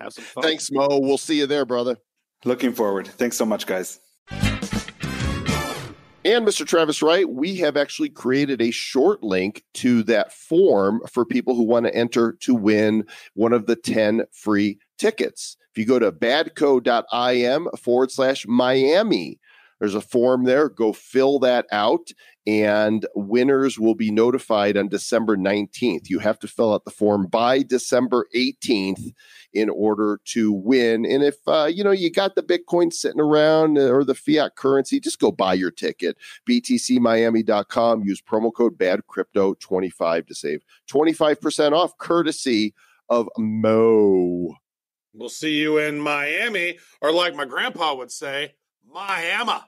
[0.00, 0.42] Have some fun.
[0.42, 0.88] Thanks, Mo.
[0.90, 1.96] We'll see you there, brother.
[2.44, 3.06] Looking forward.
[3.06, 4.00] Thanks so much, guys.
[6.26, 6.66] And Mr.
[6.66, 11.64] Travis Wright, we have actually created a short link to that form for people who
[11.64, 15.58] want to enter to win one of the 10 free tickets.
[15.70, 19.38] If you go to badco.in forward slash Miami,
[19.78, 20.70] there's a form there.
[20.70, 22.08] Go fill that out,
[22.46, 26.08] and winners will be notified on December 19th.
[26.08, 29.12] You have to fill out the form by December 18th
[29.54, 31.06] in order to win.
[31.06, 34.56] And if uh, you know you got the Bitcoin sitting around uh, or the fiat
[34.56, 36.16] currency, just go buy your ticket.
[36.48, 38.02] BTCMiami.com.
[38.04, 42.74] Use promo code BadCrypto25 to save 25% off, courtesy
[43.08, 44.54] of Mo.
[45.14, 48.54] We'll see you in Miami, or like my grandpa would say,
[48.92, 49.60] Miami.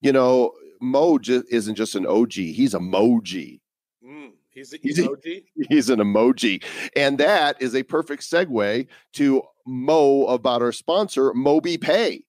[0.00, 3.60] You know, Mo ju- isn't just an OG; he's a Moji.
[4.04, 5.44] Mm, he's an emoji.
[5.68, 6.64] He's an emoji.
[6.96, 12.24] And that is a perfect segue to Mo about our sponsor, Mobi Pay,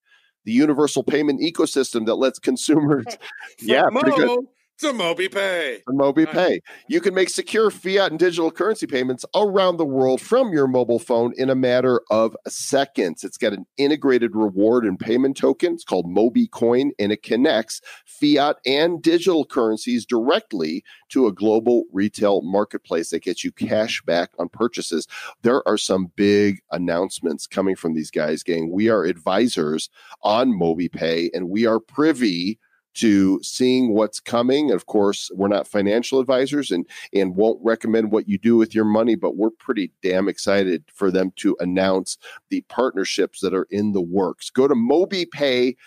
[0.45, 3.05] the universal payment ecosystem that lets consumers,
[3.61, 4.45] yeah, From pretty good.
[4.81, 5.83] To Mobi Pay.
[5.87, 6.33] Mobi Right.
[6.33, 6.61] Pay.
[6.87, 10.97] You can make secure fiat and digital currency payments around the world from your mobile
[10.97, 13.23] phone in a matter of seconds.
[13.23, 15.73] It's got an integrated reward and payment token.
[15.73, 21.83] It's called Mobi Coin, and it connects fiat and digital currencies directly to a global
[21.93, 25.07] retail marketplace that gets you cash back on purchases.
[25.43, 28.71] There are some big announcements coming from these guys, gang.
[28.71, 29.91] We are advisors
[30.23, 32.57] on Mobi Pay, and we are privy
[32.95, 34.71] to seeing what's coming.
[34.71, 38.85] Of course, we're not financial advisors and and won't recommend what you do with your
[38.85, 42.17] money, but we're pretty damn excited for them to announce
[42.49, 44.49] the partnerships that are in the works.
[44.49, 45.77] Go to mobipay.io,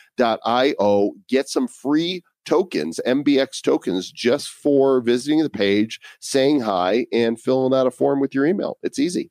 [1.29, 7.79] get some free tokens, MBX tokens, just for visiting the page, saying hi, and filling
[7.79, 8.79] out a form with your email.
[8.83, 9.31] It's easy.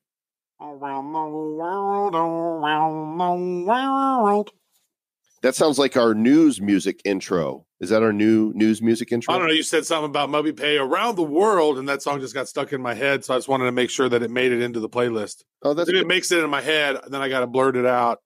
[0.59, 4.51] Around the world, around the world.
[5.43, 7.65] That sounds like our news music intro.
[7.81, 9.33] Is that our new news music intro?
[9.33, 9.53] I don't know.
[9.53, 12.71] You said something about Mobi Pay around the world, and that song just got stuck
[12.71, 13.25] in my head.
[13.25, 15.43] So I just wanted to make sure that it made it into the playlist.
[15.61, 17.85] Oh, that's if it makes it in my head, then I got to blurt it
[17.85, 18.19] out,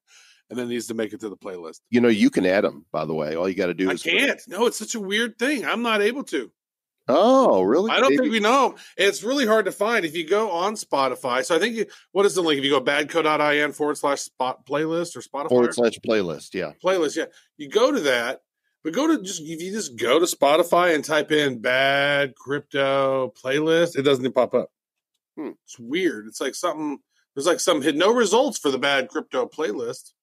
[0.52, 1.80] and then it needs to make it to the playlist.
[1.90, 2.86] you know you can add them.
[2.92, 4.42] By the way, all you got to do is I is can't.
[4.48, 5.66] No, it's such a weird thing.
[5.66, 6.52] I'm not able to.
[7.10, 7.92] Oh, really?
[7.92, 8.76] I don't Maybe- think we know.
[8.98, 11.46] It's really hard to find if you go on Spotify.
[11.46, 12.60] So I think you, what is the link?
[12.60, 16.54] If you go badco.in forward slash spot playlist or Spotify forward slash playlist.
[16.54, 16.74] Yeah.
[16.84, 17.26] playlist, yeah,
[17.58, 18.42] you go to that.
[18.84, 23.34] But go to just if you just go to Spotify and type in bad crypto
[23.44, 24.70] playlist, it doesn't pop up.
[25.38, 25.52] Hmm.
[25.66, 26.28] It's weird.
[26.28, 27.00] It's like something.
[27.36, 30.14] There's like some hit no results for the bad crypto playlist.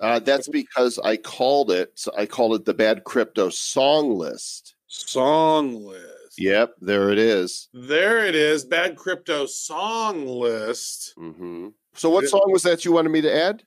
[0.00, 1.92] Uh, that's because I called it.
[1.94, 4.74] So I called it the Bad Crypto Song List.
[4.92, 6.34] Song list.
[6.36, 7.68] Yep, there it is.
[7.72, 8.64] There it is.
[8.64, 11.14] Bad crypto song list.
[11.16, 12.30] hmm So, what Yeah.
[12.30, 13.62] song was that you wanted me to add?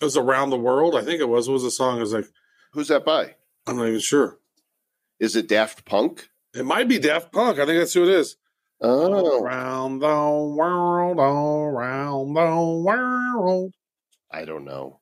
[0.00, 0.94] It was around the world.
[0.94, 1.48] I think it was.
[1.48, 1.96] What was a song?
[1.96, 2.28] It was like
[2.74, 3.34] Who's that by?
[3.66, 4.38] I'm not even sure.
[5.18, 6.28] Is it Daft Punk?
[6.54, 7.58] It might be Daft Punk.
[7.58, 8.36] I think that's who it is.
[8.80, 13.72] Oh, Around the world, around the world.
[14.30, 15.00] I don't know.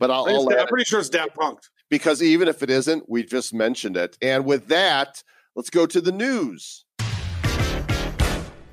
[0.00, 1.60] But I'll, I'll I'm pretty sure it's Daft Punk.
[1.92, 4.16] Because even if it isn't, we just mentioned it.
[4.22, 5.22] And with that,
[5.54, 6.86] let's go to the news.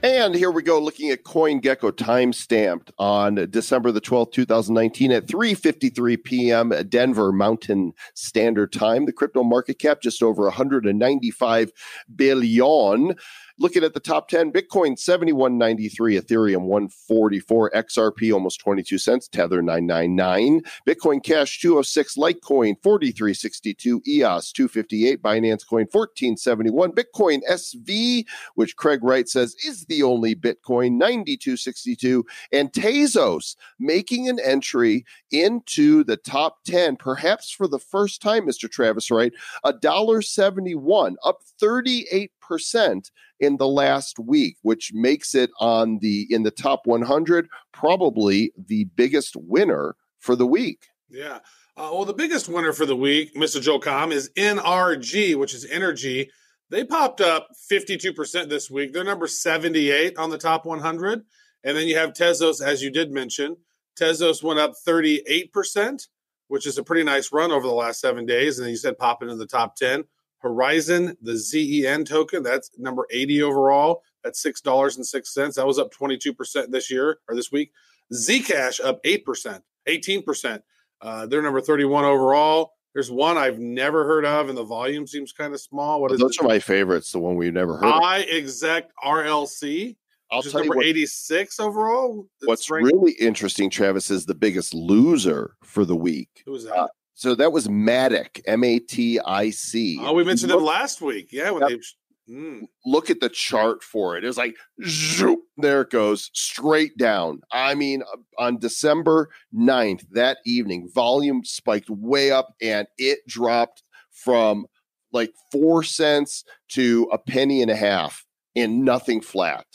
[0.02, 5.28] And here we go, looking at CoinGecko time stamped on December the 12th, 2019 at
[5.28, 6.72] 3.53 p.m.
[6.88, 9.06] Denver Mountain Standard Time.
[9.06, 11.74] The crypto market cap just over 195
[12.16, 13.16] billion.
[13.62, 20.62] Looking at the top 10, Bitcoin 7193, Ethereum 144, XRP almost 22 cents, Tether 999,
[20.88, 29.28] Bitcoin Cash 206, Litecoin 4362, EOS 258, Binance Coin 1471, Bitcoin SV, which Craig Wright
[29.28, 36.96] says is the only Bitcoin 9262, and Tezos making an entry into the top 10,
[36.96, 38.72] perhaps for the first time, Mr.
[38.72, 39.34] Travis Wright,
[39.66, 46.82] $1.71, up 38% in the last week, which makes it on the in the top
[46.86, 50.88] 100 probably the biggest winner for the week.
[51.10, 51.40] Yeah.
[51.78, 53.62] Uh, well, the biggest winner for the week, Mr.
[53.62, 56.28] Joe Comm, is NRG, which is Energi.
[56.70, 58.94] They popped up 52% this week.
[58.94, 61.24] They're number 78 on the top 100.
[61.64, 63.56] And then you have Tezos, as you did mention.
[64.00, 66.08] Tezos went up 38%,
[66.48, 68.58] which is a pretty nice run over the last seven days.
[68.58, 70.04] And then you said popping in the top 10.
[70.44, 74.02] Horizen, the ZEN token, that's number 80 overall.
[74.24, 75.56] That's $6.06.
[75.56, 77.72] That was up 22% this year or this week.
[78.14, 80.62] Zcash up 8%, 18%.
[81.02, 82.74] Uh, they're number 31 overall.
[82.94, 86.02] There's one I've never heard of, and the volume seems kind of small.
[86.02, 86.42] What What is Those it?
[86.44, 88.02] are my favorites, the one we've never heard of.
[88.02, 89.96] I exec RLC,
[90.32, 92.28] I'll which is tell you number what, 86 overall.
[92.46, 96.42] What's ranked- really interesting, Travis, is the biggest loser for the week.
[96.46, 96.76] Who was that?
[96.76, 96.88] uh,
[97.20, 100.00] So that was Matic, M A T I C.
[100.02, 101.34] oh, we mentioned them last week.
[101.34, 101.70] Yeah, when Yep.
[101.70, 102.34] they.
[102.34, 102.68] Mm.
[102.86, 104.24] look at the chart for it.
[104.24, 104.56] It was like,
[104.86, 107.42] zoop, there it goes, straight down.
[107.52, 113.82] I mean, uh, on December 9th, that evening, volume spiked way up and it dropped
[114.12, 114.68] from
[115.12, 118.24] like four cents to a penny and a half
[118.56, 119.66] and nothing flat.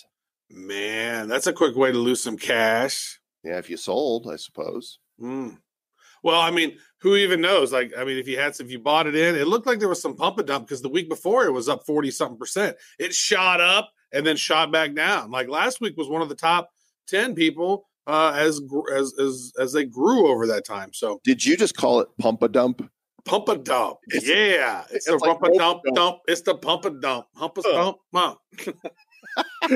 [0.49, 3.19] Man, that's a quick way to lose some cash.
[3.43, 5.01] Yeah, if you sold, I suppose.
[5.21, 5.59] Mm.
[6.23, 7.71] Well, I mean, who even knows?
[7.73, 9.89] Like, I mean, if you had, if you bought it in, it looked like there
[9.91, 12.77] was some pump and dump because the week before it was up forty something percent.
[12.99, 15.31] It shot up and then shot back down.
[15.31, 16.71] Like last week was one of the top
[17.07, 18.61] ten people uh, as
[18.93, 20.93] as as as they grew over that time.
[20.95, 22.91] So Did you just call it pump a dump?
[23.27, 25.83] pump a dump, It's- yeah, it's, it's the like pump a dump.
[25.85, 25.95] dump.
[25.97, 26.19] dump.
[26.27, 27.99] It's the pump a dump, hump a dump.
[28.13, 28.39] Wow.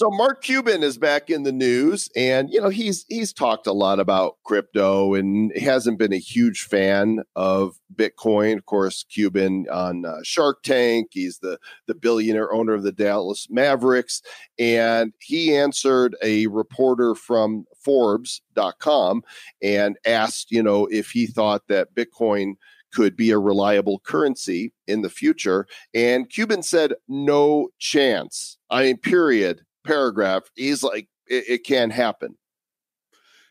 [0.00, 3.72] So Mark Cuban is back in the news, and you know he's he's talked a
[3.74, 8.56] lot about crypto, and hasn't been a huge fan of Bitcoin.
[8.56, 13.46] Of course, Cuban on uh, Shark Tank, he's the the billionaire owner of the Dallas
[13.50, 14.22] Mavericks,
[14.58, 19.22] and he answered a reporter from Forbes.com
[19.62, 22.54] and asked, you know, if he thought that Bitcoin
[22.90, 25.66] could be a reliable currency in the future.
[25.94, 28.58] And Cuban said, no chance.
[28.70, 30.44] I mean, period, paragraph.
[30.54, 32.36] He's like, it, it can't happen.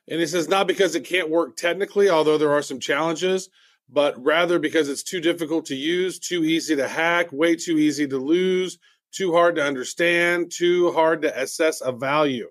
[0.09, 3.49] And he says not because it can't work technically, although there are some challenges,
[3.87, 8.07] but rather because it's too difficult to use, too easy to hack, way too easy
[8.07, 8.79] to lose,
[9.11, 12.49] too hard to understand, too hard to assess a value.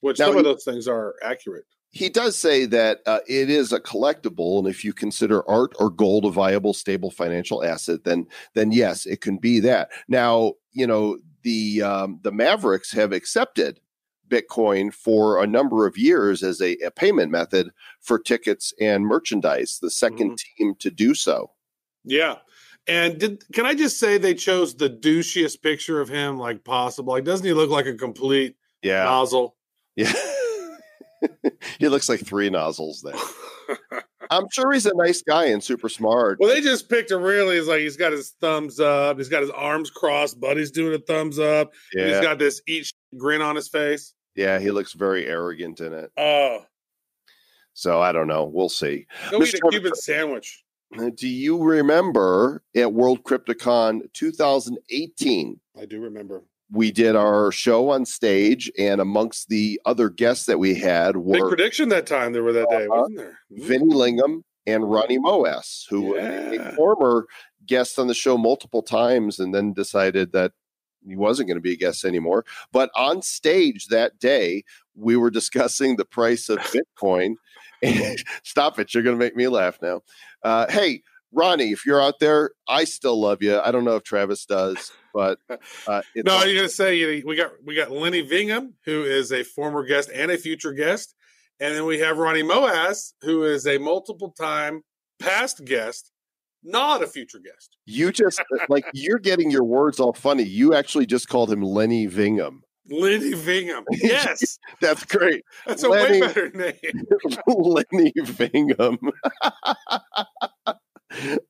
[0.00, 1.64] Which Now, some of those things are accurate.
[1.90, 5.88] He does say that uh, it is a collectible, and if you consider art or
[5.88, 9.90] gold a viable, stable financial asset, then then yes, it can be that.
[10.06, 13.78] Now, you know the um, the Mavericks have accepted
[14.28, 19.78] Bitcoin for a number of years as a, a payment method for tickets and merchandise.
[19.80, 21.52] The 2nd team to do so.
[22.04, 22.38] Yeah.
[22.88, 27.12] And did can I just say they chose the douchiest picture of him like possible?
[27.12, 29.54] Like, doesn't he look like a complete Yeah, nozzle?
[29.94, 30.12] yeah.
[31.78, 34.02] he looks like three nozzles there.
[34.30, 36.38] I'm sure he's a nice guy and super smart.
[36.40, 37.56] Well, they just picked him really.
[37.56, 40.98] He's like he's got his thumbs up, he's got his arms crossed, Buddy's doing a
[40.98, 44.14] thumbs up, Yeah, he's got this each grin on his face.
[44.34, 46.10] yeah, he looks very arrogant in it.
[46.16, 46.64] Oh,
[47.74, 48.44] So I don't know.
[48.44, 49.06] We'll see.
[49.30, 50.62] go eat a Cuban sandwich.
[51.16, 55.60] Do you remember at World CryptoCon 2018?
[55.78, 56.42] I do remember.
[56.72, 61.42] We did our show on stage, and amongst the other guests that we had Big
[61.42, 63.02] prediction that time there were that day, Uh-huh.
[63.02, 63.38] wasn't there?
[63.52, 63.62] Mm.
[63.64, 67.26] Vinny Lingham and Ronnie Moas, who were a former
[67.66, 70.52] guest on the show multiple times and then decided that
[71.06, 72.44] he wasn't going to be a guest anymore.
[72.72, 74.64] But on stage that day,
[74.96, 76.58] we were discussing the price of
[76.98, 77.36] Bitcoin.
[78.42, 78.92] Stop it.
[78.92, 80.00] You're going to make me laugh now.
[80.42, 81.02] Uh, hey,
[81.36, 83.60] Ronnie, if you're out there, I still love you.
[83.60, 87.52] I don't know if Travis does, but uh, it's no, you're gonna say we got
[87.64, 91.14] we got Lenny Vingham, who is a former guest and a future guest,
[91.60, 94.82] and then we have Ronnie Moas, who is a multiple time
[95.20, 96.10] past guest,
[96.64, 97.76] not a future guest.
[97.84, 100.42] you just like you're getting your words all funny.
[100.42, 102.62] You actually just called him Lenny Vingham.
[102.88, 103.84] Lenny Vingham.
[103.90, 105.42] Yes, That's great.
[105.66, 107.04] that's a Lenny- way better name.
[107.48, 108.98] Lenny Vingham.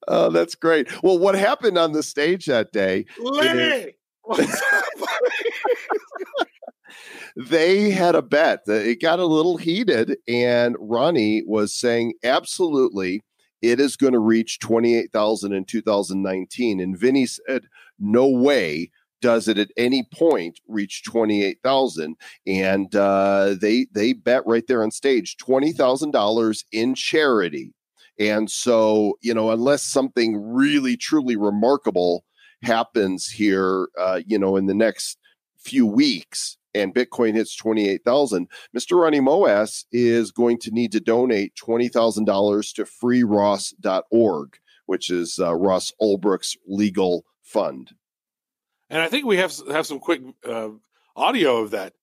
[0.08, 0.88] Oh, that's great.
[1.02, 3.06] Well, what happened on the stage that day?
[3.18, 3.94] Lenny.
[4.30, 4.38] Up,
[7.36, 8.64] They had a bet.
[8.64, 13.22] that It got a little heated, and Ronnie was saying, absolutely,
[13.60, 16.80] it is going to reach 28,000 in 2019.
[16.80, 17.64] And Vinny said,
[17.98, 22.16] no way does it at any point reach 28,000.
[22.46, 27.74] And uh, they, they bet right there on stage $20,000 in charity.
[28.18, 32.24] And so, you know, unless something really, truly remarkable
[32.62, 35.18] happens here, uh, you know, in the next
[35.58, 39.00] few weeks and Bitcoin hits 28,000, Mr.
[39.00, 45.92] Ronnie Moas is going to need to donate $20,000 to freeross.org, which is uh, Ross
[46.00, 47.92] Ulbricht's legal fund.
[48.88, 50.68] And I think we have have some quick uh,
[51.16, 51.94] audio of that,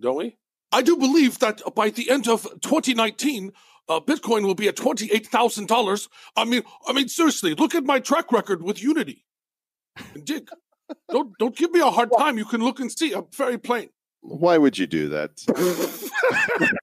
[0.00, 0.36] don't we?
[0.70, 3.52] I do believe that by the end of 2019,
[3.88, 6.08] uh, Bitcoin will be at twenty eight thousand dollars.
[6.36, 9.24] I mean, I mean, seriously, look at my track record with Unity
[10.14, 10.48] and Dig.
[11.10, 12.38] don't don't give me a hard time.
[12.38, 13.12] You can look and see.
[13.12, 13.90] I'm very plain.
[14.20, 15.30] Why would you do that?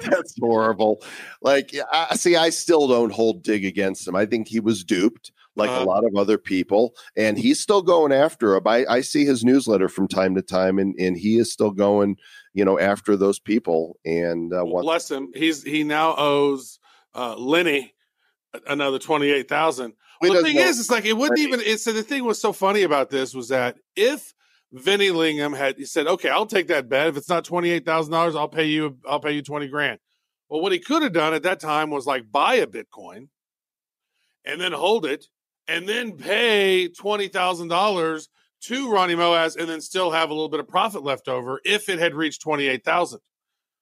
[0.00, 1.02] That's horrible.
[1.42, 4.14] Like, I, see, I still don't hold Dig against him.
[4.16, 5.84] I think he was duped, like a Uh-huh.
[5.86, 8.66] lot of other people, and he's still going after him.
[8.66, 12.16] I, I see his newsletter from time to time, and, and he is still going,
[12.52, 13.98] you know, after those people.
[14.04, 15.30] And uh, Bless him.
[15.34, 16.78] He's he now owes
[17.14, 17.94] uh, Lenny
[18.66, 19.94] another twenty eight thousand.
[20.20, 21.60] We Well, the thing know- is, it's like it wouldn't even.
[21.60, 24.34] It's so the thing was so funny about this was that if
[24.72, 27.08] Vinny Lingham had he said, "Okay, I'll take that bet.
[27.08, 28.98] If it's not twenty eight thousand dollars, I'll pay you.
[29.08, 29.98] I'll pay you twenty grand."
[30.48, 33.28] Well, what he could have done at that time was like buy a Bitcoin,
[34.44, 35.26] and then hold it,
[35.68, 38.28] and then pay twenty thousand dollars
[38.62, 41.88] to Ronnie Moas, and then still have a little bit of profit left over if
[41.88, 43.20] it had reached twenty eight thousand.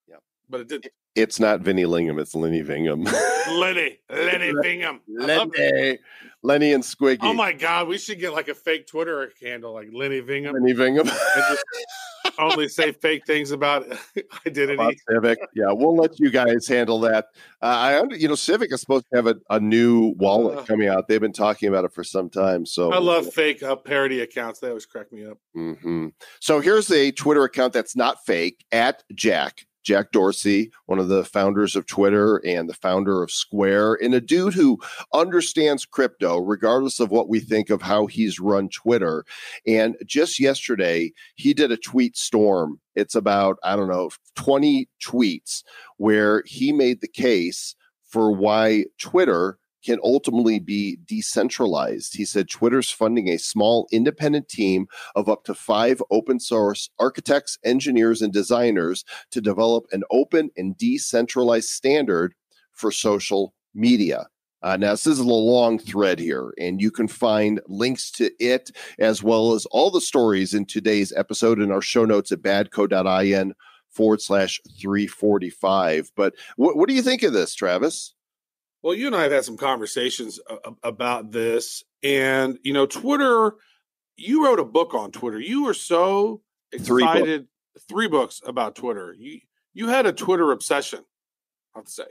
[0.07, 0.17] Yeah.
[0.49, 0.87] but it didn't.
[1.15, 3.03] it's not Vinny Lingham, it's Lenny Vingham.
[3.51, 5.01] Lenny, Lenny Bingham.
[5.21, 5.73] I love it.
[5.73, 5.97] Lenny,
[6.43, 7.19] Lenny and Squiggy.
[7.21, 10.73] Oh my God, we should get like a fake Twitter handle like Lenny Vingham Lenny
[10.73, 11.09] Vingham.
[12.39, 13.85] and just only say fake things about
[14.47, 14.73] identity.
[14.73, 15.39] about Civic.
[15.55, 17.25] Yeah, we'll let you guys handle that.
[17.61, 20.63] Uh, I under, you know, Civic is supposed to have a, a new wallet Uh.
[20.63, 21.07] coming out.
[21.07, 22.65] They've been talking about it for some time.
[22.65, 24.59] So I love fake uh, parody accounts.
[24.59, 25.37] They always crack me up.
[25.53, 26.07] hmm
[26.39, 29.65] So here's a Twitter account that's not fake at Jack.
[29.89, 34.21] Jack Dorsey, one of the founders of Twitter and the founder of Square, and a
[34.21, 34.77] dude who
[35.15, 39.25] understands crypto, regardless of what we think of how he's run Twitter.
[39.65, 42.79] And just yesterday, he did a tweet storm.
[42.93, 45.63] It's about, I don't know, 20 tweets
[45.97, 47.75] where he made the case
[48.07, 52.15] for why Twitter can ultimately be decentralized.
[52.15, 57.57] He said Twitter's funding a small independent team of up to five open source architects,
[57.63, 62.33] engineers, and designers to develop an open and decentralized standard
[62.71, 64.27] for social media.
[64.61, 68.71] Uh, now, this is a long thread here, and you can find links to it
[68.99, 73.53] as well as all the stories in today's episode in our show notes at badco.in
[73.89, 76.11] forward slash 345.
[76.15, 78.13] But what, what do you think of this, Travis?
[78.81, 80.39] Well, you and I have had some conversations
[80.83, 83.55] about this, and you know, Twitter.
[84.15, 85.39] You wrote a book on Twitter.
[85.39, 86.41] You were so
[86.77, 87.47] Three excited.
[87.87, 89.15] Three books about Twitter.
[89.17, 89.39] You
[89.73, 90.99] you had a Twitter obsession.
[91.75, 92.05] I have to say.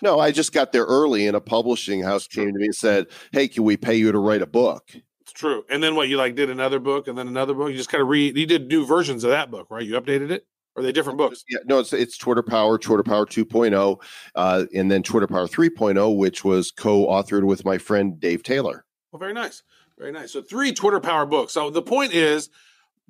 [0.00, 3.06] No, I just got there early, and a publishing house came to me and said,
[3.32, 4.90] Hey, can we pay you to write a book?
[5.22, 5.64] It's true.
[5.68, 6.08] And then what?
[6.08, 7.70] You like did another book, and then another book.
[7.70, 8.36] You just kind of read.
[8.36, 9.84] You did new versions of that book, right?
[9.84, 10.46] You updated it,
[10.78, 11.44] are they different books?
[11.48, 14.02] Yeah, no, it's it's Twitter Power, Twitter Power 2.0,
[14.34, 18.84] uh, and then Twitter Power 3.0, which was co-authored with my friend Dave Taylor.
[19.12, 19.62] Well, very nice,
[19.98, 20.32] very nice.
[20.32, 21.52] So three Twitter Power books.
[21.52, 22.50] So the point is,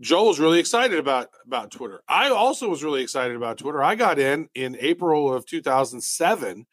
[0.01, 2.03] Joel was really excited about about Twitter.
[2.09, 3.83] I also was really excited about Twitter.
[3.83, 6.67] I got in in April of 2007,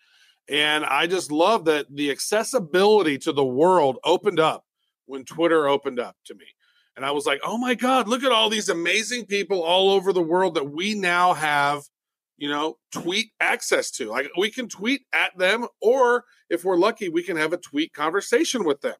[0.48, 4.66] and I just love that the accessibility to the world opened up
[5.06, 6.46] when Twitter opened up to me.
[6.96, 10.14] And I was like, oh my God, look at all these amazing people all over
[10.14, 11.84] the world that we now have,
[12.38, 14.10] you know, tweet access to.
[14.10, 17.94] Like we can tweet at them, or if we're lucky, we can have a tweet
[17.94, 18.96] conversation with them.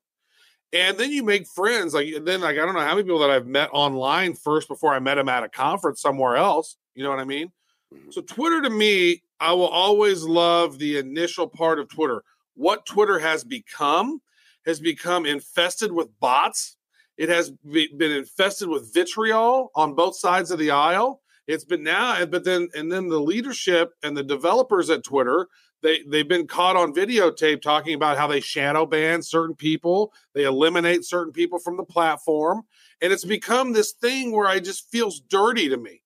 [0.74, 1.94] And then you make friends.
[1.94, 4.94] Like then, like I don't know how many people that I've met online first before
[4.94, 6.76] I met them at a conference somewhere else.
[6.96, 7.52] You know what I mean?
[7.94, 8.14] Mhm.
[8.14, 12.24] So Twitter to me, I will always love the initial part of Twitter.
[12.56, 14.22] What Twitter has become
[14.66, 16.75] has become infested with bots.
[17.18, 21.22] It has be, been infested with vitriol on both sides of the aisle.
[21.48, 25.48] It's been now, but then and then the leadership and the developers at Twitter
[25.86, 30.44] they they've been caught on videotape talking about how they shadow ban certain people, they
[30.44, 32.64] eliminate certain people from the platform,
[33.02, 36.02] and it's become this thing where I just feels dirty to me.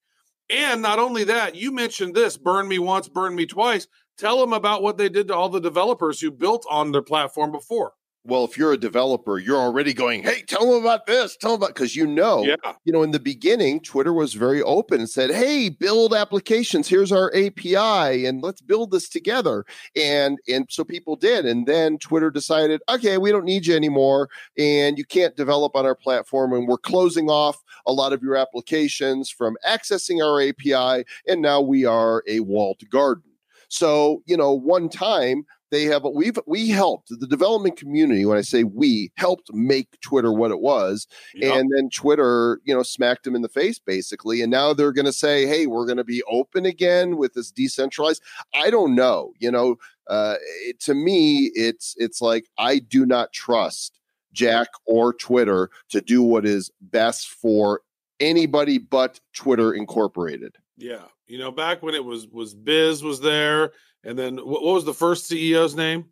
[0.49, 3.87] And not only that, you mentioned this: burn me once, burn me twice.
[4.17, 7.53] Tell them about what they did to all the developers who built on their platform
[7.53, 7.93] before.
[8.25, 11.37] Well, if you're a developer, you're already going, "Hey, tell them about this.
[11.37, 14.61] Tell them about," because you know, Yeah, you know, in the beginning, Twitter was very
[14.61, 16.87] open and said, "Hey, build applications.
[16.89, 19.63] Here's our API, and let's build this together."
[19.95, 24.29] And and so people did, and then Twitter decided, "Okay, we don't need you anymore,
[24.57, 28.35] and you can't develop on our platform, and we're closing off a lot of your
[28.35, 33.23] applications from accessing our API, and now we are a walled garden."
[33.69, 38.41] So you know, one time they have we've we helped the development community when i
[38.41, 41.55] say we helped make twitter what it was Yep.
[41.55, 45.05] and then twitter you know smacked them in the face basically and now they're going
[45.05, 48.21] to say hey we're going to be open again with this decentralized
[48.53, 49.75] i don't know you know
[50.07, 53.99] uh it, to me it's it's like i do not trust
[54.33, 57.81] jack or twitter to do what is best for
[58.19, 61.03] anybody but twitter incorporated yeah.
[61.27, 63.73] You know, back when it was was Biz was there,
[64.03, 66.05] and then what, what was the first CEO's name?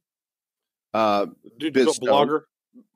[0.93, 1.27] uh
[1.57, 2.27] Dude, Biz built Stone.
[2.27, 2.41] Blogger.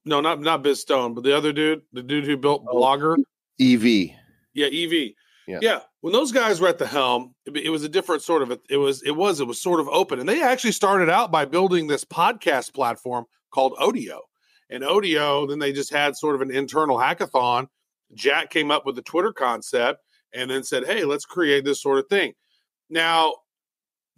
[0.06, 2.76] No, not not Biz Stone, but the other dude, the dude who built Oh.
[2.80, 3.18] Blogger.
[3.60, 3.84] ev
[4.54, 5.14] Yeah, EV.
[5.48, 5.80] Yeah.
[6.00, 8.58] When those guys were at the helm, it, it was a different sort of.
[8.70, 9.02] It was.
[9.04, 9.40] It was.
[9.42, 13.26] It was sort of open, and they actually started out by building this podcast platform
[13.52, 14.20] called Odeo,
[14.70, 15.48] and Odeo.
[15.50, 17.68] Then they just had sort of an internal hackathon.
[18.14, 20.02] Jack came up with the Twitter concept,
[20.34, 22.34] and then said, "Hey, let's create this sort of thing."
[22.90, 23.34] Now,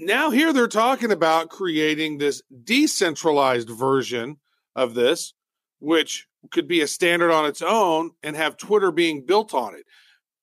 [0.05, 4.37] now here they're talking about creating this decentralized version
[4.75, 5.33] of this,
[5.79, 9.85] which could be a standard on its own and have Twitter being built on it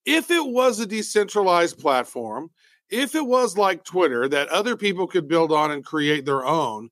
[0.05, 2.51] if it was a decentralized platform,
[2.89, 6.89] if it was like Twitter that other people could build on and create their own,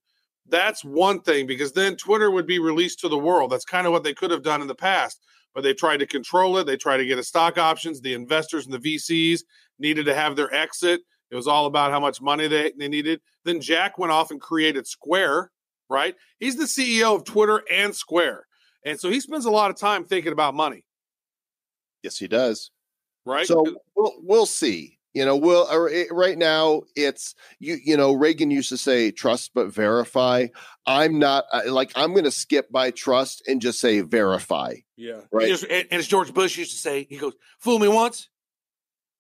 [0.47, 3.51] that's one thing because then Twitter would be released to the world.
[3.51, 5.21] That's kind of what they could have done in the past,
[5.55, 6.64] but they tried to control it.
[6.64, 8.01] They tried to get a stock options.
[8.01, 9.41] The investors and the VCs
[9.79, 11.01] needed to have their exit.
[11.31, 13.20] It was all about how much money they, they needed.
[13.45, 15.51] Then Jack went off and created Square,
[15.91, 16.14] right?
[16.39, 18.47] He's the CEO of Twitter and Square.
[18.85, 20.85] And so he spends a lot of time thinking about money,
[22.03, 22.70] yes he does
[23.29, 23.47] right?
[23.47, 23.64] So
[23.95, 24.99] we'll we'll see.
[25.14, 27.79] You know, we'll uh, right now it's you.
[27.83, 30.49] You know, Reagan used to say trust but verify.
[30.87, 34.74] I'm not like I'm going to skip by trust and just say verify.
[34.97, 35.20] Yeah.
[35.33, 35.49] Right.
[35.49, 38.29] Just- and, and as George Bush used to say, he goes, fool me once,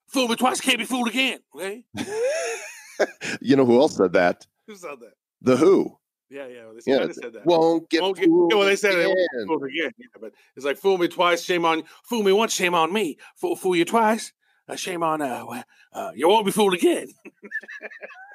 [0.08, 1.38] fool me twice, can't be fooled again.
[1.54, 1.84] Okay.
[3.40, 4.46] you know who else said that?
[4.66, 5.12] Who said that?
[5.42, 5.96] The Who
[6.30, 6.64] Yeah, yeah.
[6.84, 7.46] They Yeah, of said that.
[7.46, 9.46] won't get Won't get- fooled yeah, well, they said they won't again.
[9.46, 9.92] fooled again.
[9.98, 11.84] Yeah, but it's like fool me twice, shame on you.
[12.04, 13.16] fool me once, shame on me.
[13.36, 14.32] Fool, fool you twice,
[14.68, 15.44] uh, shame on uh,
[15.92, 17.08] uh, you won't be fooled again.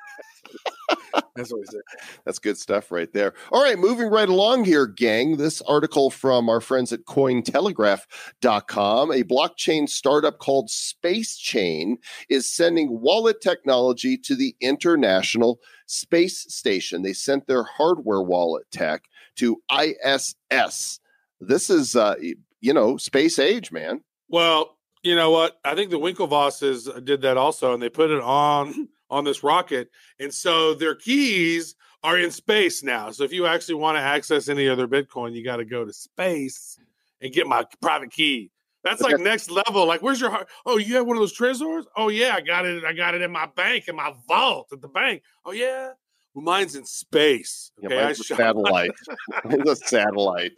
[1.36, 1.82] That's what he said.
[2.26, 3.34] That's good stuff right there.
[3.52, 5.38] All right, moving right along here, gang.
[5.38, 9.12] This article from our friends at cointelegraph.com.
[9.12, 11.96] A blockchain startup called SpaceChain
[12.30, 17.02] is sending wallet technology to the International Space Station.
[17.02, 19.06] They sent their hardware wallet tech
[19.38, 21.00] to ISS.
[21.40, 22.16] This is, uh,
[22.62, 24.02] you know, space age, man.
[24.30, 25.60] Well, you know what?
[25.66, 29.90] I think the Winklevosses did that also, and they put it on on this rocket,
[30.20, 33.12] and so their keys are in space now.
[33.12, 35.94] So if you actually want to access any other Bitcoin, you got to go to
[35.94, 36.78] space
[37.22, 38.52] and get my private key.
[38.84, 39.86] That's like next level.
[39.88, 40.50] Like, where's your heart?
[40.66, 41.86] Oh, you have one of those Trezors?
[41.96, 42.84] Oh yeah, I got it.
[42.84, 45.24] I got it in my bank, in my vault at the bank.
[45.46, 45.92] Oh yeah,
[46.34, 47.72] well, mine's in space.
[47.80, 48.92] Yeah, Okay, I mine's a shot- satellite.
[49.46, 50.52] Mine's a satellite.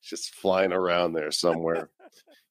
[0.00, 1.88] It's just flying around there somewhere.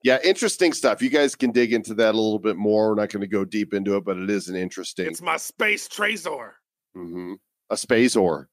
[0.04, 1.02] Yeah, interesting stuff.
[1.02, 2.90] You guys can dig into that a little bit more.
[2.90, 5.08] We're not going to go deep into it, but it is an interesting.
[5.08, 6.52] It's my space Trezor.
[6.96, 7.34] hmm
[7.70, 7.78] A
[8.18, 8.50] or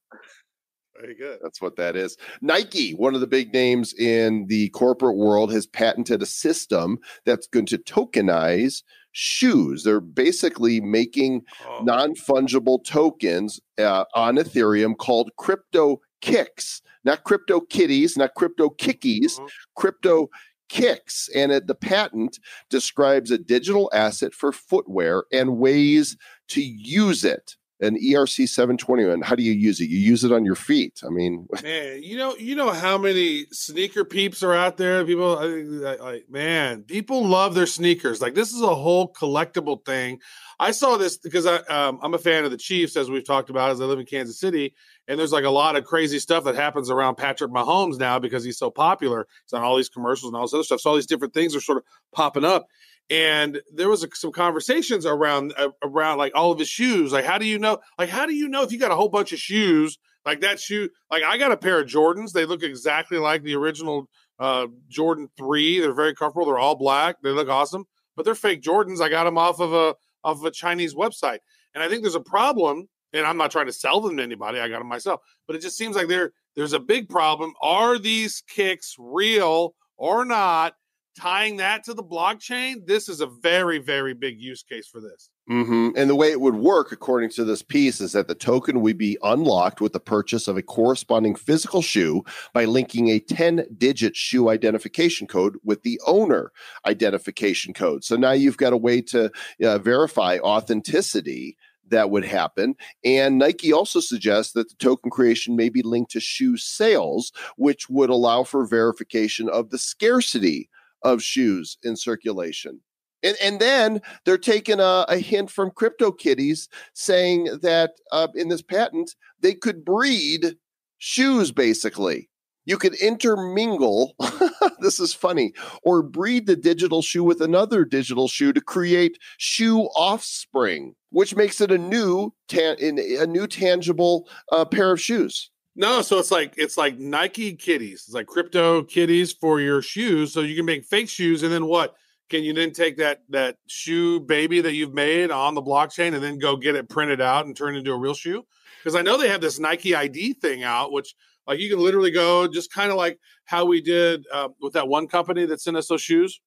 [1.01, 1.38] Very good.
[1.42, 2.16] That's what that is.
[2.40, 7.47] Nike, one of the big names in the corporate world, has patented a system that's
[7.47, 8.82] going to tokenize
[9.12, 9.84] shoes.
[9.84, 17.61] They're basically making Oh, non fungible tokens uh, on Ethereum called crypto kicks, not crypto
[17.61, 19.49] kitties, not crypto kickies, Mhm.
[19.76, 20.28] crypto
[20.69, 21.29] kicks.
[21.35, 22.39] And it, the patent
[22.71, 26.17] describes a digital asset for footwear and ways
[26.49, 27.57] to use it.
[27.83, 29.21] an ERC 721.
[29.21, 29.91] How do you use it?
[29.91, 31.01] You use it on your feet.
[31.05, 35.05] I mean, Man, you know, you know how many sneaker peeps are out there.
[35.05, 38.23] People, I- like, man, people love their sneakers.
[38.23, 40.21] Like this is a whole collectible thing.
[40.59, 43.51] I saw this because I, um, I'm a fan of the Chiefs, as we've talked
[43.51, 44.75] about, as I live in Kansas City,
[45.09, 48.45] and there's like a lot of crazy stuff that happens around Patrick Mahomes now because
[48.45, 49.27] he's so popular.
[49.45, 50.81] He's on all these commercials and all this other stuff.
[50.81, 52.67] So all these different things are sort of popping up.
[53.09, 57.13] And there was some conversations around uh, around like all of his shoes.
[57.13, 57.79] Like, how do you know?
[57.99, 60.59] Like, how do you know if you got a whole bunch of shoes like that
[60.59, 60.89] shoe?
[61.09, 62.33] Like, I got a pair of Jordans.
[62.33, 64.09] They look exactly like the original
[64.41, 65.79] uh, Jordan Three.
[65.79, 66.47] They're very comfortable.
[66.47, 67.23] They're all black.
[67.23, 67.85] They look awesome,
[68.17, 69.01] but they're fake Jordans.
[69.01, 69.95] I got them off of a
[70.25, 71.39] off of a Chinese website,
[71.75, 72.89] and I think there's a problem.
[73.13, 74.59] And I'm not trying to sell them to anybody.
[74.59, 77.53] I got them myself, but it just seems like there there's a big problem.
[77.63, 80.75] Are these kicks real or not?
[81.19, 85.31] Tying that to the blockchain, this is a very very big use case for this.
[85.49, 88.83] hmm And the way it would work, according to this piece, is that the token
[88.83, 93.67] would be unlocked with the purchase of a corresponding physical shoe by linking a 10
[93.79, 96.53] digit shoe identification code with the owner
[96.85, 98.05] identification code.
[98.05, 99.31] So now you've got a way to
[99.65, 101.57] uh, verify authenticity
[101.89, 102.74] that would happen.
[103.05, 107.89] And Nike also suggests that the token creation may be linked to shoe sales, which
[107.89, 110.68] would allow for verification of the scarcity
[111.03, 112.80] of shoes in circulation.
[113.22, 118.62] And, and then they're taking a, a hint from CryptoKitties saying that uh, in this
[118.62, 120.57] patent, they could breed
[120.99, 122.28] shoes basically.
[122.66, 124.16] You could intermingle,
[124.80, 125.53] this is funny,
[125.84, 131.62] or breed the digital shoe with another digital shoe to create shoe offspring, which makes
[131.62, 135.51] it a new, ta- in- a new tangible uh, pair of shoes.
[135.75, 138.05] No, so it's like it's like Nike kitties.
[138.07, 140.35] It's like crypto kitties for your shoes.
[140.35, 141.95] So you can make fake shoes, and then what?
[142.29, 146.23] Can you then take that that shoe baby that you've made on the blockchain and
[146.23, 148.45] then go get it printed out and turn it into a real shoe?
[148.79, 151.14] Because I know they have this Nike ID thing out, which
[151.47, 154.87] like you can literally go just kind of like how we did uh, with that
[154.89, 156.43] one company that sent us those shoes,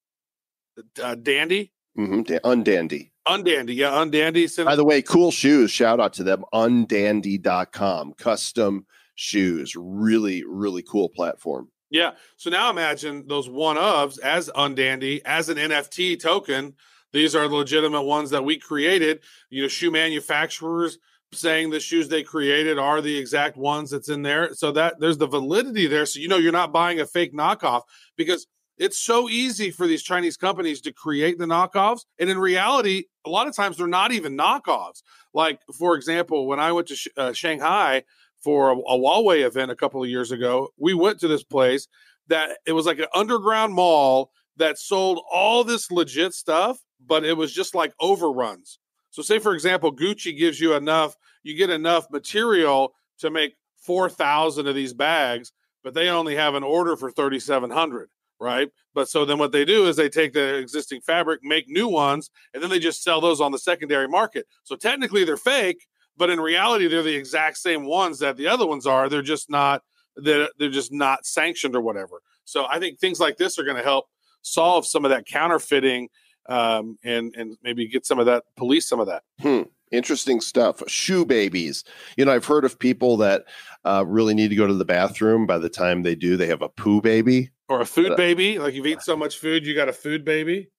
[1.01, 3.09] uh, Dandy, hmm undandy.
[3.29, 4.65] Undandy, yeah, Undandy.
[4.65, 5.71] By the way, cool shoes.
[5.71, 6.43] Shout out to them.
[6.53, 8.13] Undandy.com.
[8.13, 9.75] Custom shoes.
[9.75, 11.69] Really, really cool platform.
[11.89, 12.11] Yeah.
[12.37, 16.75] So now imagine those one ofs as Undandy, as an NFT token.
[17.11, 19.21] These are the legitimate ones that we created.
[19.49, 20.99] You know, shoe manufacturers
[21.33, 24.53] saying the shoes they created are the exact ones that's in there.
[24.53, 26.05] So that there's the validity there.
[26.05, 27.83] So you know you're not buying a fake knockoff
[28.15, 28.47] because
[28.79, 32.05] it's so easy for these Chinese companies to create the knockoffs.
[32.17, 35.03] And in reality, a lot of times they're not even knockoffs.
[35.33, 38.03] Like, for example, when I went to sh- uh, Shanghai
[38.41, 41.87] for a, a Huawei event a couple of years ago, we went to this place
[42.27, 47.35] that it was like an underground mall that sold all this legit stuff, but it
[47.35, 48.79] was just like overruns.
[49.11, 54.67] So, say for example, Gucci gives you enough, you get enough material to make 4,000
[54.67, 55.51] of these bags,
[55.83, 58.09] but they only have an order for 3,700,
[58.39, 58.69] right?
[58.93, 62.29] But so then what they do is they take the existing fabric, make new ones,
[62.53, 64.47] and then they just sell those on the secondary market.
[64.63, 65.87] So, technically, they're fake,
[66.17, 69.09] but in reality, they're the exact same ones that the other ones are.
[69.09, 69.83] They're just not,
[70.15, 72.21] they're, they're just not sanctioned or whatever.
[72.45, 74.05] So, I think things like this are going to help
[74.41, 76.09] solve some of that counterfeiting
[76.47, 79.23] um, and and maybe get some of that, police some of that.
[79.39, 79.63] Hmm.
[79.91, 80.83] Interesting stuff.
[80.87, 81.83] Shoe babies.
[82.15, 83.45] You know, I've heard of people that
[83.85, 85.47] uh, really need to go to the bathroom.
[85.47, 87.49] By the time they do, they have a poo baby.
[87.69, 90.69] Or a food baby, like you've eaten so much food, you got a food baby.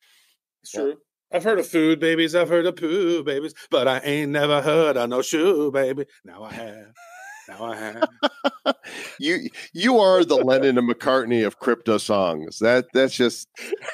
[0.63, 0.81] It's Yeah.
[0.81, 0.97] true.
[1.33, 4.97] I've heard of food babies, I've heard of poo babies, but I ain't never heard
[4.97, 6.07] of no shoe baby.
[6.25, 6.93] Now I have.
[7.49, 8.75] Now I have.
[9.21, 12.59] you you are the Lennon and McCartney of crypto songs.
[12.59, 13.49] That that's just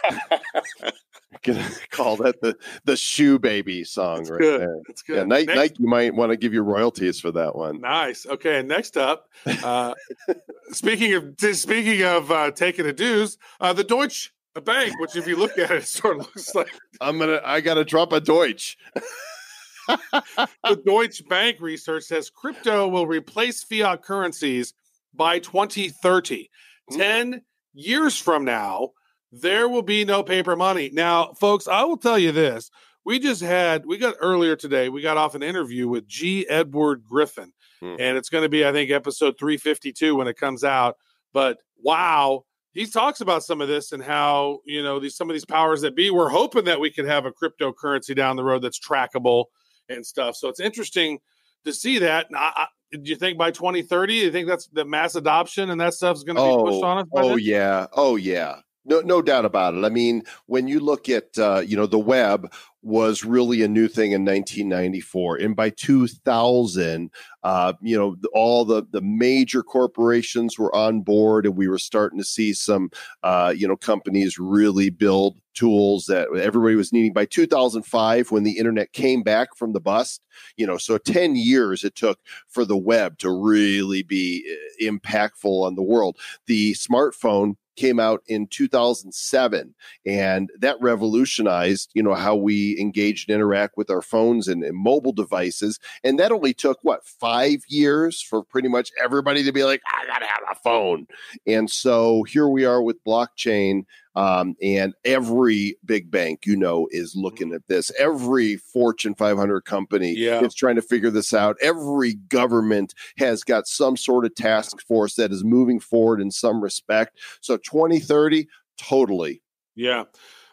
[1.43, 4.61] gonna call that the the shoe baby song That's right good.
[4.61, 4.76] there.
[4.87, 5.16] That's good.
[5.16, 7.80] Yeah, Nike, Next- Nike might want to give you royalties for that one.
[7.80, 8.26] Nice.
[8.26, 8.59] Okay.
[8.61, 9.95] and Next up, uh,
[10.72, 14.32] speaking of speaking of uh, taking a dues, uh, the Deutsche
[14.64, 17.61] Bank, which if you look at it, it sort of looks like I'm gonna I
[17.61, 18.76] gotta drop a Deutsch.
[19.87, 24.74] the Deutsche Bank research says crypto will replace fiat currencies
[25.14, 26.51] by 2030.
[26.93, 26.97] Ooh.
[26.97, 27.43] 10
[27.74, 28.91] years from now,
[29.32, 30.90] there will be no paper money.
[30.92, 32.70] Now, folks, I will tell you this.
[33.04, 36.48] We just had, we got earlier today, we got off an interview with G.
[36.48, 37.94] Edward Griffin, Hmm.
[37.98, 40.96] and it's going to be, I think, episode 352 when it comes out.
[41.32, 45.34] But wow, he talks about some of this and how, you know, these some of
[45.34, 48.62] these powers that be, we're hoping that we could have a cryptocurrency down the road
[48.62, 49.44] that's trackable
[49.88, 50.34] and stuff.
[50.36, 51.18] So it's interesting
[51.64, 52.26] to see that.
[52.28, 55.70] And I, I, do you think by 2030, do you think that's the mass adoption
[55.70, 57.06] and that stuff's going to be pushed on us?
[57.12, 57.38] By Oh then?
[57.40, 57.86] yeah.
[57.92, 58.56] Oh yeah.
[58.87, 59.84] No, no doubt about it.
[59.84, 63.88] I mean, when you look at uh, you know the web, was really a new
[63.88, 65.36] thing in 1994.
[65.38, 67.10] And by 2000,
[67.42, 72.18] uh, you know, all the, the major corporations were on board, and we were starting
[72.18, 72.90] to see some,
[73.22, 77.12] uh, you know, companies really build tools that everybody was needing.
[77.12, 80.22] By 2005, when the internet came back from the bust,
[80.56, 85.64] you know, so 10 years it took for the web to really be uh, impactful
[85.64, 86.18] on the world.
[86.46, 89.74] The smartphone came out in 2007
[90.06, 94.76] and that revolutionized you know how we engage and interact with our phones and, and,
[94.76, 99.64] mobile devices and that only took what five years for pretty much everybody to be
[99.64, 101.06] like i gotta have a phone
[101.46, 103.84] and so here we are with blockchain
[104.16, 107.92] um, and every big bank, you know, is looking at this.
[107.98, 110.40] Every Fortune 500 company Yeah.
[110.42, 111.56] is trying to figure this out.
[111.60, 116.62] Every government has got some sort of task force that is moving forward in some
[116.62, 117.18] respect.
[117.42, 118.48] So 2030,
[118.78, 119.42] totally.
[119.74, 120.04] Yeah.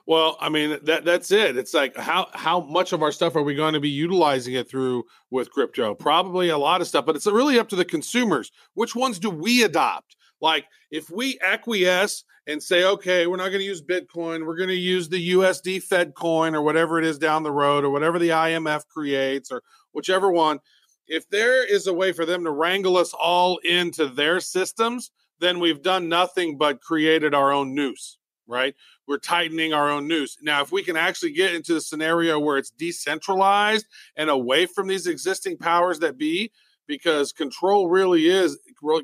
[0.06, 1.56] Well, I mean that that's it.
[1.58, 4.70] It's like how how much of our stuff are we going to be utilizing it
[4.70, 5.95] through with crypto?
[5.95, 8.51] Probably a lot of stuff, but it's really up to the consumers.
[8.74, 10.18] Which ones do we adopt?
[10.41, 14.68] Like if we acquiesce and say, okay, we're not going to use Bitcoin, we're going
[14.70, 18.20] to use the USD Fed coin or whatever it is down the road or whatever
[18.20, 20.60] the IMF creates or whichever one.
[21.08, 25.60] If there is a way for them to wrangle us all into their systems, then
[25.60, 28.18] we've done nothing but created our own noose,
[28.48, 28.76] right?
[29.08, 30.38] we're tightening our own noose.
[30.41, 33.86] Now, if we can actually get into the scenario where it's decentralized
[34.16, 36.52] and away from these existing powers that be,
[36.88, 38.58] because control really is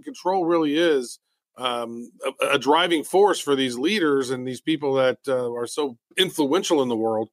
[0.03, 1.19] control really is
[1.57, 2.11] um,
[2.41, 6.81] a, a, driving force for these leaders and these people that uh, are so influential
[6.81, 7.29] in the world.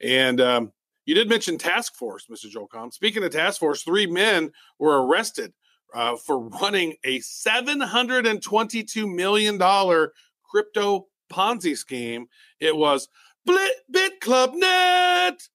[0.00, 0.72] And um,
[1.04, 2.48] you did mention task force, Mr.
[2.48, 2.68] Joel.
[2.92, 5.52] Speaking of task force, three men were arrested
[5.94, 10.12] uh, for running a seven hundred and twenty-two million dollar
[10.48, 12.26] crypto Ponzi scheme.
[12.60, 13.08] It was
[13.44, 15.48] Bit Club Net.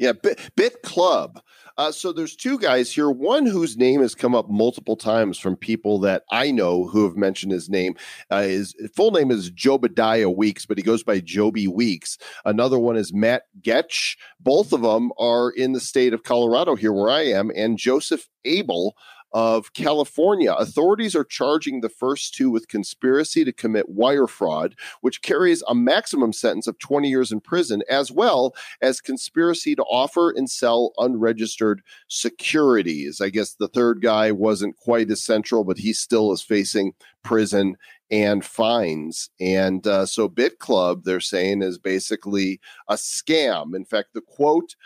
[0.00, 1.40] Yeah, Bit, Bit Club.
[1.78, 3.10] Uh, so there's two guys here.
[3.10, 7.16] One whose name has come up multiple times from people that I know who have
[7.16, 7.96] mentioned his name.
[8.30, 12.18] Uh, his full name is Jobadiah Weeks, but he goes by Joby Weeks.
[12.44, 14.16] Another one is Matt Getch.
[14.40, 18.28] Both of them are in the state of Colorado, here where I am, and Joseph
[18.44, 18.96] Abel
[19.32, 20.52] of California.
[20.52, 25.74] Authorities are charging the first two with conspiracy to commit wire fraud, which carries a
[25.74, 30.92] maximum sentence of 20 years in prison, as well as conspiracy to offer and sell
[30.98, 33.20] unregistered securities.
[33.20, 37.76] I guess the third guy wasn't quite as central, but he still is facing prison
[38.10, 39.30] and fines.
[39.40, 43.74] And uh, so Bit Club, they're saying, is basically a scam.
[43.74, 44.76] In fact, the quote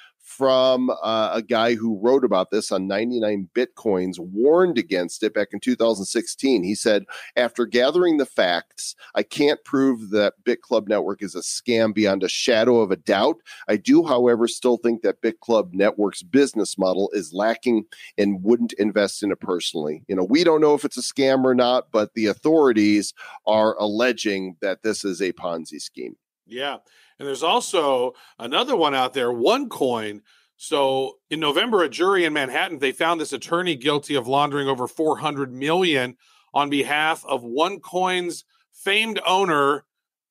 [0.41, 5.49] from uh, a guy who wrote about this on 99 Bitcoins, warned against it back
[5.53, 6.65] in 2016.
[6.65, 7.05] He said,
[7.37, 12.29] After gathering the facts, I can't prove that BitClub Network is a scam beyond a
[12.31, 13.37] shadow of a doubt.
[13.69, 17.85] I do, however, still think that BitClub Network's business model is lacking
[18.17, 20.05] and wouldn't invest in it personally.
[20.09, 23.13] You know, we don't know if it's a scam or not, but the authorities
[23.47, 26.17] are alleging that this is a Ponzi scheme.
[26.47, 26.79] Yeah.
[27.21, 30.23] And there's also another one out there, OneCoin.
[30.57, 34.89] So in November, a jury in Manhattan they found this attorney guilty of laundering over
[34.89, 36.17] 400 million
[36.55, 39.85] on behalf of OneCoin's famed owner,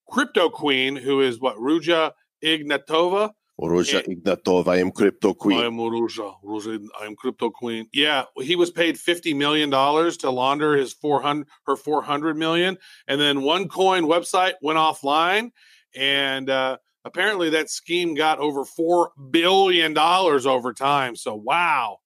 [0.10, 2.14] Crypto Queen, who is what Ruja
[2.44, 3.34] Ignatova.
[3.62, 5.60] Ruja eh, Ignatova, I am Crypto Queen.
[5.60, 6.34] I am Ruja.
[6.44, 7.88] Ruja, I am Crypto Queen.
[7.94, 12.36] Yeah, he was paid fifty million dollars to launder his four hundred, her four hundred
[12.36, 15.52] million, and then OneCoin website went offline,
[15.96, 21.16] and uh, apparently that scheme got over four billion dollars over time.
[21.16, 22.00] So wow,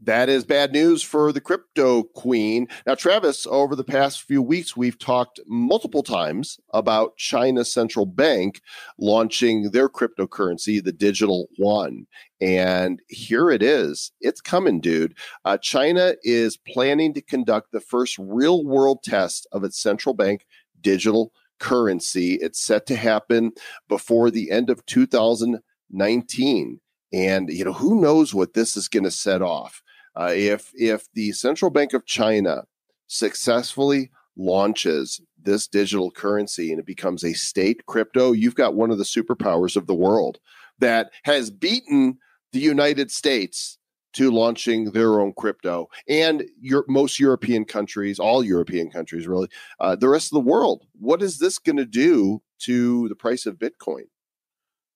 [0.00, 2.68] That is bad news for the crypto queen.
[2.86, 8.60] Now, Travis, over the past few weeks, we've talked multiple times about China's central bank
[8.96, 12.06] launching their cryptocurrency, the digital one.
[12.40, 14.12] And here it is.
[14.20, 15.16] It's coming, dude.
[15.44, 20.46] Uh, China is planning to conduct the first real world test of its central bank
[20.80, 22.34] digital currency.
[22.34, 23.52] It's set to happen
[23.88, 26.80] before the end of 2019.
[27.12, 29.82] And, you know, who knows what this is going to set off?
[30.14, 32.64] Uh, if if the central bank of China
[33.06, 38.98] successfully launches this digital currency and it becomes a state crypto, you've got one of
[38.98, 40.38] the superpowers of the world
[40.78, 42.18] that has beaten
[42.52, 43.77] the United States
[44.18, 49.48] to launching their own crypto and your most European countries, all European countries, really,
[49.80, 50.84] uh, the rest of the world.
[50.98, 54.04] What is this going to do to the price of Bitcoin?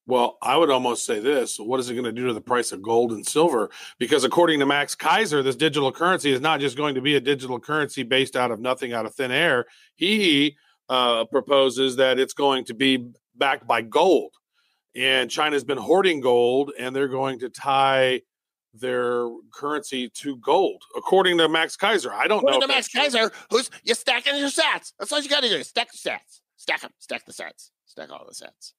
[0.05, 1.61] Well, I would almost say this.
[1.61, 3.71] What is it going to do to the price of gold and silver?
[4.01, 7.21] Because according to Max Keiser, this digital currency is not just going to be a
[7.21, 9.67] digital currency based out of nothing, out of thin air.
[9.95, 10.57] He
[10.89, 14.33] uh, proposes that it's going to be backed by gold.
[14.95, 18.21] and China's been hoarding gold, and they're going to tie
[18.75, 22.11] their currency to gold, according to Max Keiser.
[22.11, 22.59] I don't know.
[22.59, 23.29] According if to Max that's true.
[23.29, 24.93] Keiser, who's you're stacking your sats.
[24.99, 25.63] That's all you got to do.
[25.63, 26.41] Stack the sats.
[26.57, 26.93] Stack them.
[26.99, 27.71] Stack the sats.
[27.87, 28.73] Stack all the sats.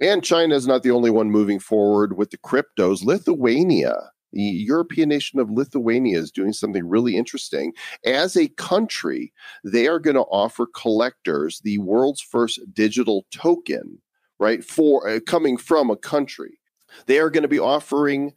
[0.00, 3.02] And China is not the only one moving forward with the cryptos.
[3.02, 3.94] Lithuania,
[4.32, 7.72] the European nation of Lithuania, is doing something really interesting.
[8.04, 9.32] As a country,
[9.64, 13.98] they are going to offer collectors the world's first digital token,
[14.38, 14.62] right?
[14.62, 16.58] For uh, coming from a country,
[17.06, 18.32] they are going to be offering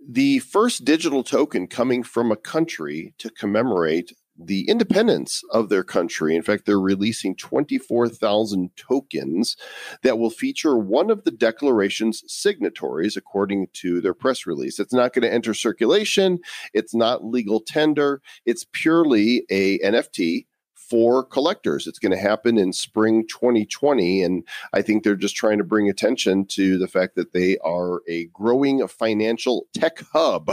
[0.00, 6.34] the first digital token coming from a country to commemorate the independence of their country.
[6.34, 9.56] In fact, they're releasing 24,000 tokens
[10.02, 14.80] that will feature one of the declaration's signatories, according to their press release.
[14.80, 16.40] It's not going to enter circulation,
[16.72, 20.46] it's not legal tender, it's purely a NFT
[20.88, 21.86] for collectors.
[21.86, 24.22] It's going to happen in spring 2020.
[24.22, 28.02] And I think they're just trying to bring attention to the fact that they are
[28.08, 30.50] a growing financial tech hub.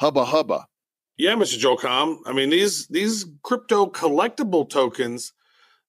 [0.00, 0.66] Hubba hubba.
[1.16, 1.58] Yeah, Mr.
[1.58, 2.18] Joel Comm.
[2.26, 5.32] I mean, these these crypto collectible tokens,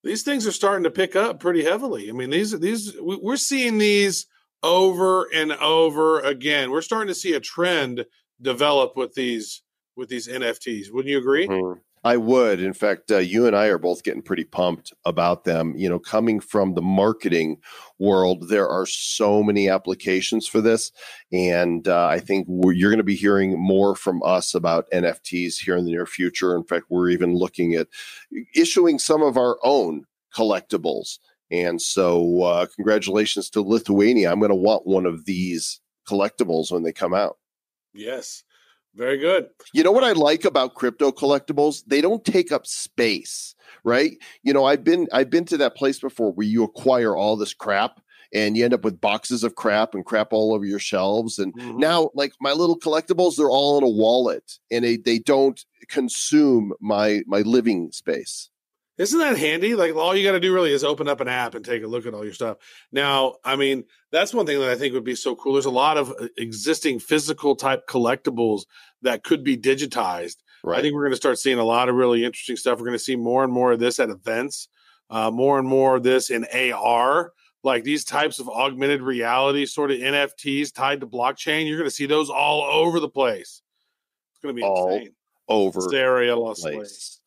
[0.04, 2.10] these things are starting to pick up pretty heavily.
[2.10, 4.28] I mean, these these we- we're seeing these
[4.62, 6.72] over and over again.
[6.72, 8.06] We're starting to see a trend
[8.42, 9.62] develop with these
[9.96, 10.92] with these NFTs.
[10.92, 11.48] Wouldn't you agree?
[11.48, 11.80] Mhm.
[12.06, 12.60] I would.
[12.60, 15.74] In fact, uh, you and I are both getting pretty pumped about them.
[15.78, 17.62] You know, coming from the marketing
[17.98, 20.92] world, there are so many applications for this.
[21.32, 25.78] And uh, I think you're going to be hearing more from us about NFTs here
[25.78, 26.56] in the near future.
[26.56, 27.88] In fact, we're even looking at
[28.54, 30.04] issuing some of our own
[30.36, 31.20] collectibles.
[31.52, 34.32] And so, uh, congratulations to Lithuania.
[34.32, 35.80] I'm going to want one of these
[36.10, 37.38] collectibles when they come out.
[37.94, 38.44] Yes.
[38.96, 39.50] Very good.
[39.74, 41.84] You know what I like about crypto collectibles?
[41.88, 44.18] They don't take up space, right?
[44.44, 47.54] You know, I've been I've been to that place before where you acquire all this
[47.54, 48.00] crap
[48.34, 51.54] and you end up with boxes of crap and crap all over your shelves and
[51.56, 51.78] Mhm.
[51.80, 56.74] now like my little collectibles they're all in a wallet and they they don't consume
[56.80, 58.50] my my living space.
[58.98, 59.74] Isn't that handy?
[59.76, 61.88] Like all you got to do really is open up an app and take a
[61.88, 62.58] look at all your stuff.
[62.92, 65.54] Now, I mean, that's one thing that I think would be so cool.
[65.54, 68.64] There's a lot of uh, existing physical type collectibles
[69.02, 70.38] that could be digitized.
[70.64, 70.78] Right.
[70.78, 72.78] I think we're going to start seeing a lot of really interesting stuff.
[72.78, 74.68] We're going to see more and more of this at events,
[75.10, 77.34] uh, more and more of this in AR,
[77.64, 81.68] like these types of augmented reality sort of NFTs tied to blockchain.
[81.68, 83.62] You're going to see those all over the place.
[84.34, 85.16] It's going to be All insane.
[85.50, 86.76] over Seriously.
[86.76, 87.20] place.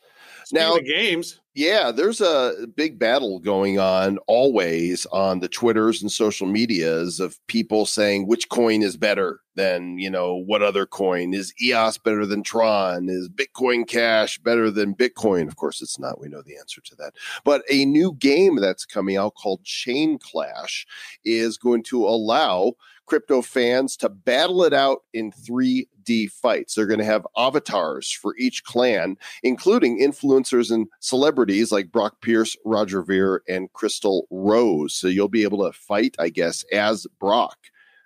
[0.44, 6.12] Speaking Now- games, Yeah, there's a big battle going on always on the Twitters and
[6.12, 11.32] social medias of people saying which coin is better than, you know, what other coin.
[11.32, 13.08] Is EOS better than Tron?
[13.08, 15.48] Is Bitcoin Cash better than Bitcoin?
[15.48, 16.20] Of course, it's not.
[16.20, 17.14] We know the answer to that.
[17.42, 20.86] But a new game that's coming out called Chain Clash
[21.24, 22.74] is going to allow
[23.06, 26.74] crypto fans to battle it out in 3D fights.
[26.74, 32.20] They're going to have avatars for each clan including influencers and celebrities celebrities like Brock
[32.20, 34.94] Pierce, Roger Ver, and Crystal Rose.
[34.94, 37.56] So you'll be able to fight, I guess, as Brock.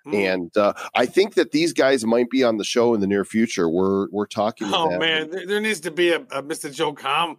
[0.05, 0.33] Mm.
[0.33, 3.23] And uh, I think that these guys might be on the show in the near
[3.23, 3.69] future.
[3.69, 4.67] We're we're talking.
[4.71, 6.73] Oh man, there, there, needs to be a, a Mr.
[6.73, 7.37] Joe Comm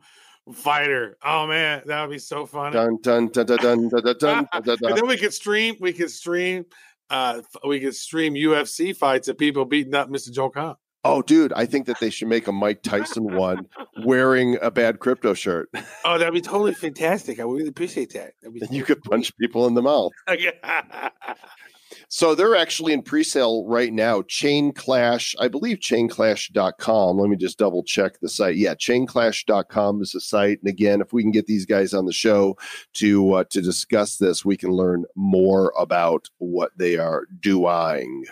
[0.52, 1.16] fighter.
[1.24, 2.72] Oh man, that would be so fun.
[2.72, 4.14] Dun dun dun dun dun dun dun.
[4.18, 4.78] dun, dun, dun.
[4.82, 5.74] and then we could stream.
[5.80, 6.66] We could stream.
[7.10, 10.30] Uh, we could stream UFC fights of people beating up Mr.
[10.30, 10.76] Joe Comm.
[11.04, 13.66] Oh, dude, I think that they should make a Mike Tyson one
[14.04, 15.68] wearing a bad crypto shirt.
[16.04, 17.38] Oh, that'd be totally fantastic.
[17.38, 18.34] I would really appreciate that.
[18.42, 20.10] That'd be And you could punch people in the mouth.
[22.08, 24.22] So they're actually in pre-sale right now.
[24.22, 27.18] Chain Clash, I believe chainclash.com.
[27.18, 28.56] Let me just double check the site.
[28.56, 30.58] Yeah, chainclash.com is the site.
[30.60, 32.56] And again, if we can get these guys on the show
[32.94, 38.24] to uh, to discuss this, we can learn more about what they are doing.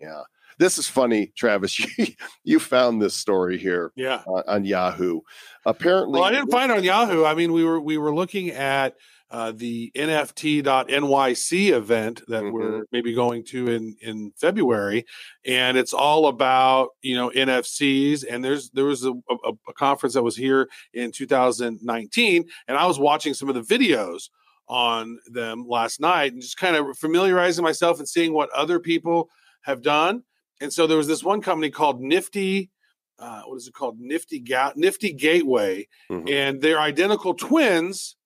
[0.00, 0.22] Yeah.
[0.58, 1.78] This is funny, Travis.
[1.98, 2.06] You,
[2.44, 4.22] you found this story here yeah.
[4.26, 5.20] on, on Yahoo.
[5.66, 7.24] Apparently, Well, I didn't find it on Yahoo.
[7.24, 8.94] I mean, we were we were looking at
[9.30, 12.52] uh, the NFT.NYC event that Mhm.
[12.52, 15.04] we're maybe going to in in February,
[15.44, 18.24] and it's all about you know NFCs.
[18.28, 22.86] And there's there was a, a, a conference that was here in 2019, and I
[22.86, 24.28] was watching some of the videos
[24.68, 29.28] on them last night and just kind of familiarizing myself and seeing what other people
[29.62, 30.22] have done.
[30.64, 32.70] And so there was this one company called Nifty.
[33.18, 34.00] Uh, what is it called?
[34.00, 36.28] Nifty Ga- Nifty Gateway, Mhm.
[36.30, 38.16] and they're identical twins.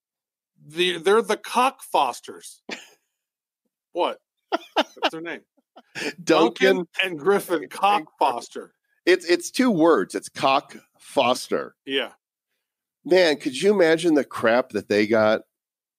[0.66, 2.62] The, they're the Cock Fosters.
[3.92, 4.20] what?
[4.74, 5.40] What's their name?
[6.24, 6.86] Duncan.
[7.04, 8.72] and Griffin Cock Foster.
[9.04, 10.14] It's it's two words.
[10.14, 11.74] It's cock foster.
[11.86, 12.12] Yeah,
[13.04, 15.42] Man, could you imagine the crap that they got,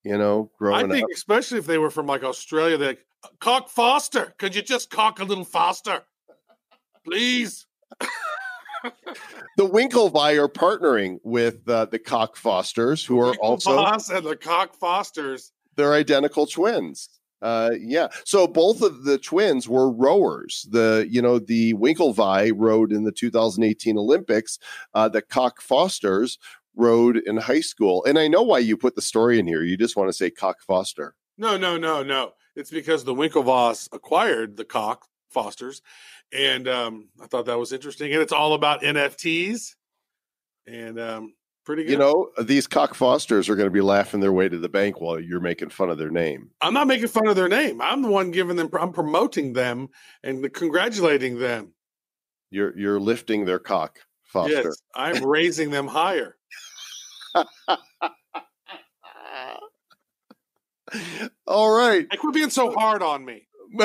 [0.04, 1.10] you know, growing I think up?
[1.14, 2.98] especially if they were from like Australia, that
[3.40, 4.32] Cock Foster.
[4.38, 6.02] Could you just cock a little faster?
[7.04, 7.66] Please.
[9.56, 14.74] The Winklevi are partnering with uh, the Cock Fosters, who are also and the Cock
[14.74, 15.52] Fosters.
[15.76, 17.10] they're identical twins.
[17.42, 18.08] Uh, yeah.
[18.24, 20.66] So both of the twins were rowers.
[20.70, 24.58] The you know the Winklevi rowed in the 2018 Olympics.
[24.94, 26.38] Uh, the Cock Fosters
[26.74, 28.04] rowed in high school.
[28.04, 29.62] And I know why you put the story in here.
[29.62, 31.14] You just want to say Cock Foster.
[31.36, 32.32] No, no, no, no.
[32.56, 35.82] It's because the Winklevoss acquired the Cock Fosters,
[36.32, 38.12] and um, I thought that was interesting.
[38.12, 39.74] And it's all about NFTs,
[40.66, 41.92] and um, pretty good.
[41.92, 45.00] You know these Cock Fosters are going to be laughing their way to the bank
[45.00, 46.50] while you're making fun of their name.
[46.60, 47.80] I'm not making fun of their name.
[47.80, 48.68] I'm the one giving them.
[48.78, 49.88] I'm promoting them
[50.22, 51.74] and congratulating them.
[52.50, 54.62] You're you're lifting their cock, Foster.
[54.64, 56.36] Yes, I'm raising them higher.
[61.46, 62.06] All right.
[62.10, 63.46] Like quit being so hard on me.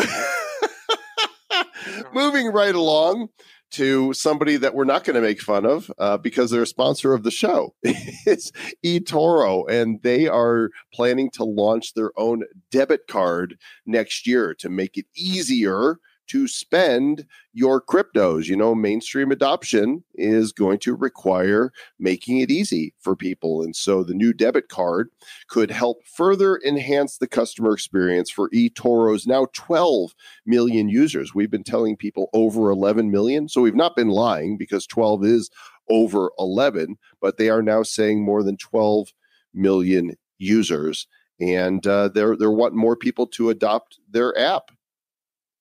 [2.13, 3.29] Moving right along
[3.71, 7.13] to somebody that we're not going to make fun of uh, because they're a sponsor
[7.13, 7.73] of the show.
[7.83, 8.51] it's
[8.85, 14.97] eToro, and they are planning to launch their own debit card next year to make
[14.97, 15.97] it easier
[16.28, 18.47] to spend your cryptos.
[18.47, 23.61] You know, mainstream adoption is going to require making it easy for people.
[23.61, 25.09] And so the new debit card
[25.47, 30.13] could help further enhance the customer experience for eToro's now 12
[30.45, 31.34] million users.
[31.34, 33.47] We've been telling people over 11 million.
[33.47, 35.49] So we've not been lying because 12 is
[35.89, 39.13] over 11, but they are now saying more than 12
[39.53, 41.07] million users.
[41.39, 44.71] And uh, they're they're wanting more people to adopt their app.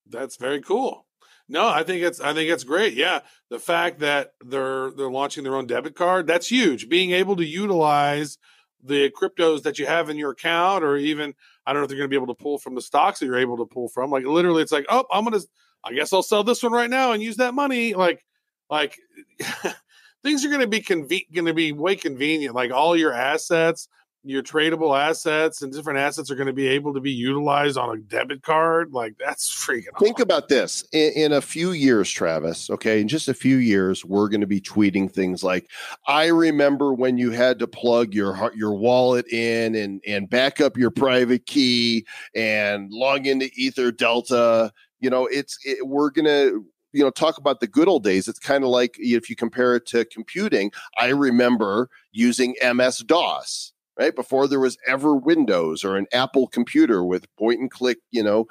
[0.08, 1.06] That's very cool.
[1.48, 2.94] No, I think it's I think it's great.
[2.94, 6.88] Yeah, the fact that they're they're launching their own debit card that's huge.
[6.88, 8.38] Being able to utilize
[8.82, 11.34] the cryptos that you have in your account, or even
[11.66, 13.26] I don't know if they're going to be able to pull from the stocks that
[13.26, 14.10] you're able to pull from.
[14.10, 15.40] Like literally, it's like, oh, I'm gonna,
[15.84, 17.94] I guess I'll sell this one right now and use that money.
[17.94, 18.24] Like,
[18.70, 18.98] like
[20.22, 22.54] things are going to be conve- going to be way convenient.
[22.54, 23.88] Like all your assets,
[24.26, 27.94] your tradable assets and different assets are going to be able to be utilized on
[27.94, 28.92] a debit card.
[28.92, 29.98] Like that's freaking.
[30.00, 30.22] Think awesome.
[30.22, 32.70] about this in, in a few years, Travis.
[32.70, 35.68] Okay, in just a few years, we're going to be tweeting things like,
[36.06, 40.76] "I remember when you had to plug your your wallet in and and back up
[40.76, 44.70] your private key and log into EtherDelta."
[45.00, 46.52] You know, it's it, we're gonna
[46.92, 48.26] you know talk about the good old days.
[48.26, 50.72] It's kind of like if you compare it to computing.
[50.96, 54.14] I remember using MS DOS right?
[54.14, 58.46] Before there was ever windows or an apple computer with point and click you know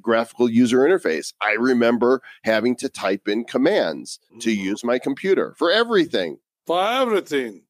[0.00, 4.64] graphical user interface i remember having to type in commands to Mhm.
[4.70, 6.38] use my computer for everything.
[6.66, 7.62] For everything.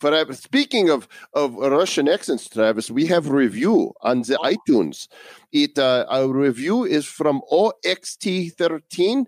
[0.00, 5.08] but I, speaking of of russian accents travis we have review on the itunes.
[5.52, 9.26] It uh, our review is from oxt13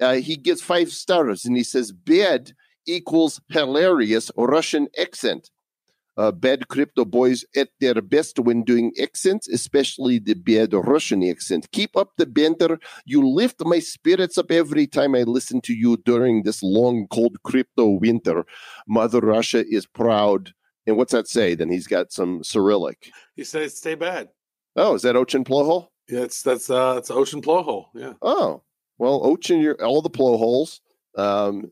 [0.00, 2.52] uh, he gives five stars and he says bed
[2.86, 5.50] equals hilarious russian accent
[6.16, 11.70] uh, bad crypto boys at their best when doing accents, especially the bad Russian accent.
[11.72, 12.78] Keep up the banter.
[13.04, 17.42] You lift my spirits up every time I listen to you during this long, cold
[17.42, 18.44] crypto winter.
[18.88, 20.52] Mother Russia is proud.
[20.86, 21.54] And what's that say?
[21.54, 23.10] Then he's got some Cyrillic.
[23.34, 24.28] He says, "Stay bad."
[24.76, 25.88] Oh, is that Ocean Ploho?
[26.08, 27.86] Yeah, it's that's uh, it's ocean blowhole.
[27.94, 28.12] Yeah.
[28.22, 28.62] Oh,
[28.98, 30.80] well, Ocean, you're all the plow holes.
[31.16, 31.70] Um,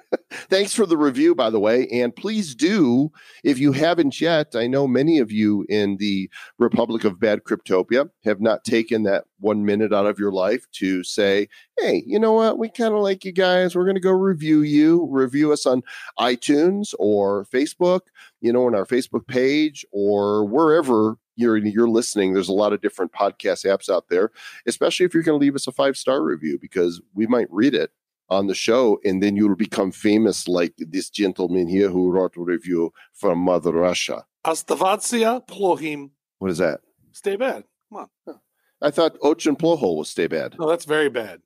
[0.48, 1.86] thanks for the review, by the way.
[1.88, 3.10] And please do,
[3.44, 8.10] if you haven't yet, I know many of you in the Republic of Bad Cryptopia
[8.24, 12.32] have not taken that one minute out of your life to say, hey, you know
[12.32, 12.58] what?
[12.58, 13.74] We kind of like you guys.
[13.74, 15.82] We're going to go review you, review us on
[16.18, 18.02] iTunes or Facebook,
[18.40, 22.82] you know, on our Facebook page or wherever you're you're listening there's a lot of
[22.82, 24.30] different podcast apps out there
[24.66, 27.74] especially if you're going to leave us a five star review because we might read
[27.74, 27.90] it
[28.28, 32.40] on the show and then you'll become famous like this gentleman here who wrote a
[32.40, 36.10] review from mother russia Astavatsya plohim.
[36.38, 36.80] what is that
[37.12, 37.64] Stay bad.
[37.92, 38.40] Come on.
[38.80, 41.40] i thought ochin ploho was stay bad No, that's very bad.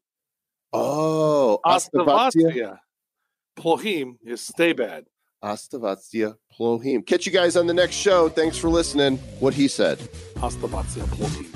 [0.72, 2.78] oh Astavatsya
[3.58, 5.06] plohim is stay bad.
[5.42, 9.98] Astavatsya plohim catch you guys on the next show thanks for listening what he said
[10.36, 11.55] Astavatsya plohim.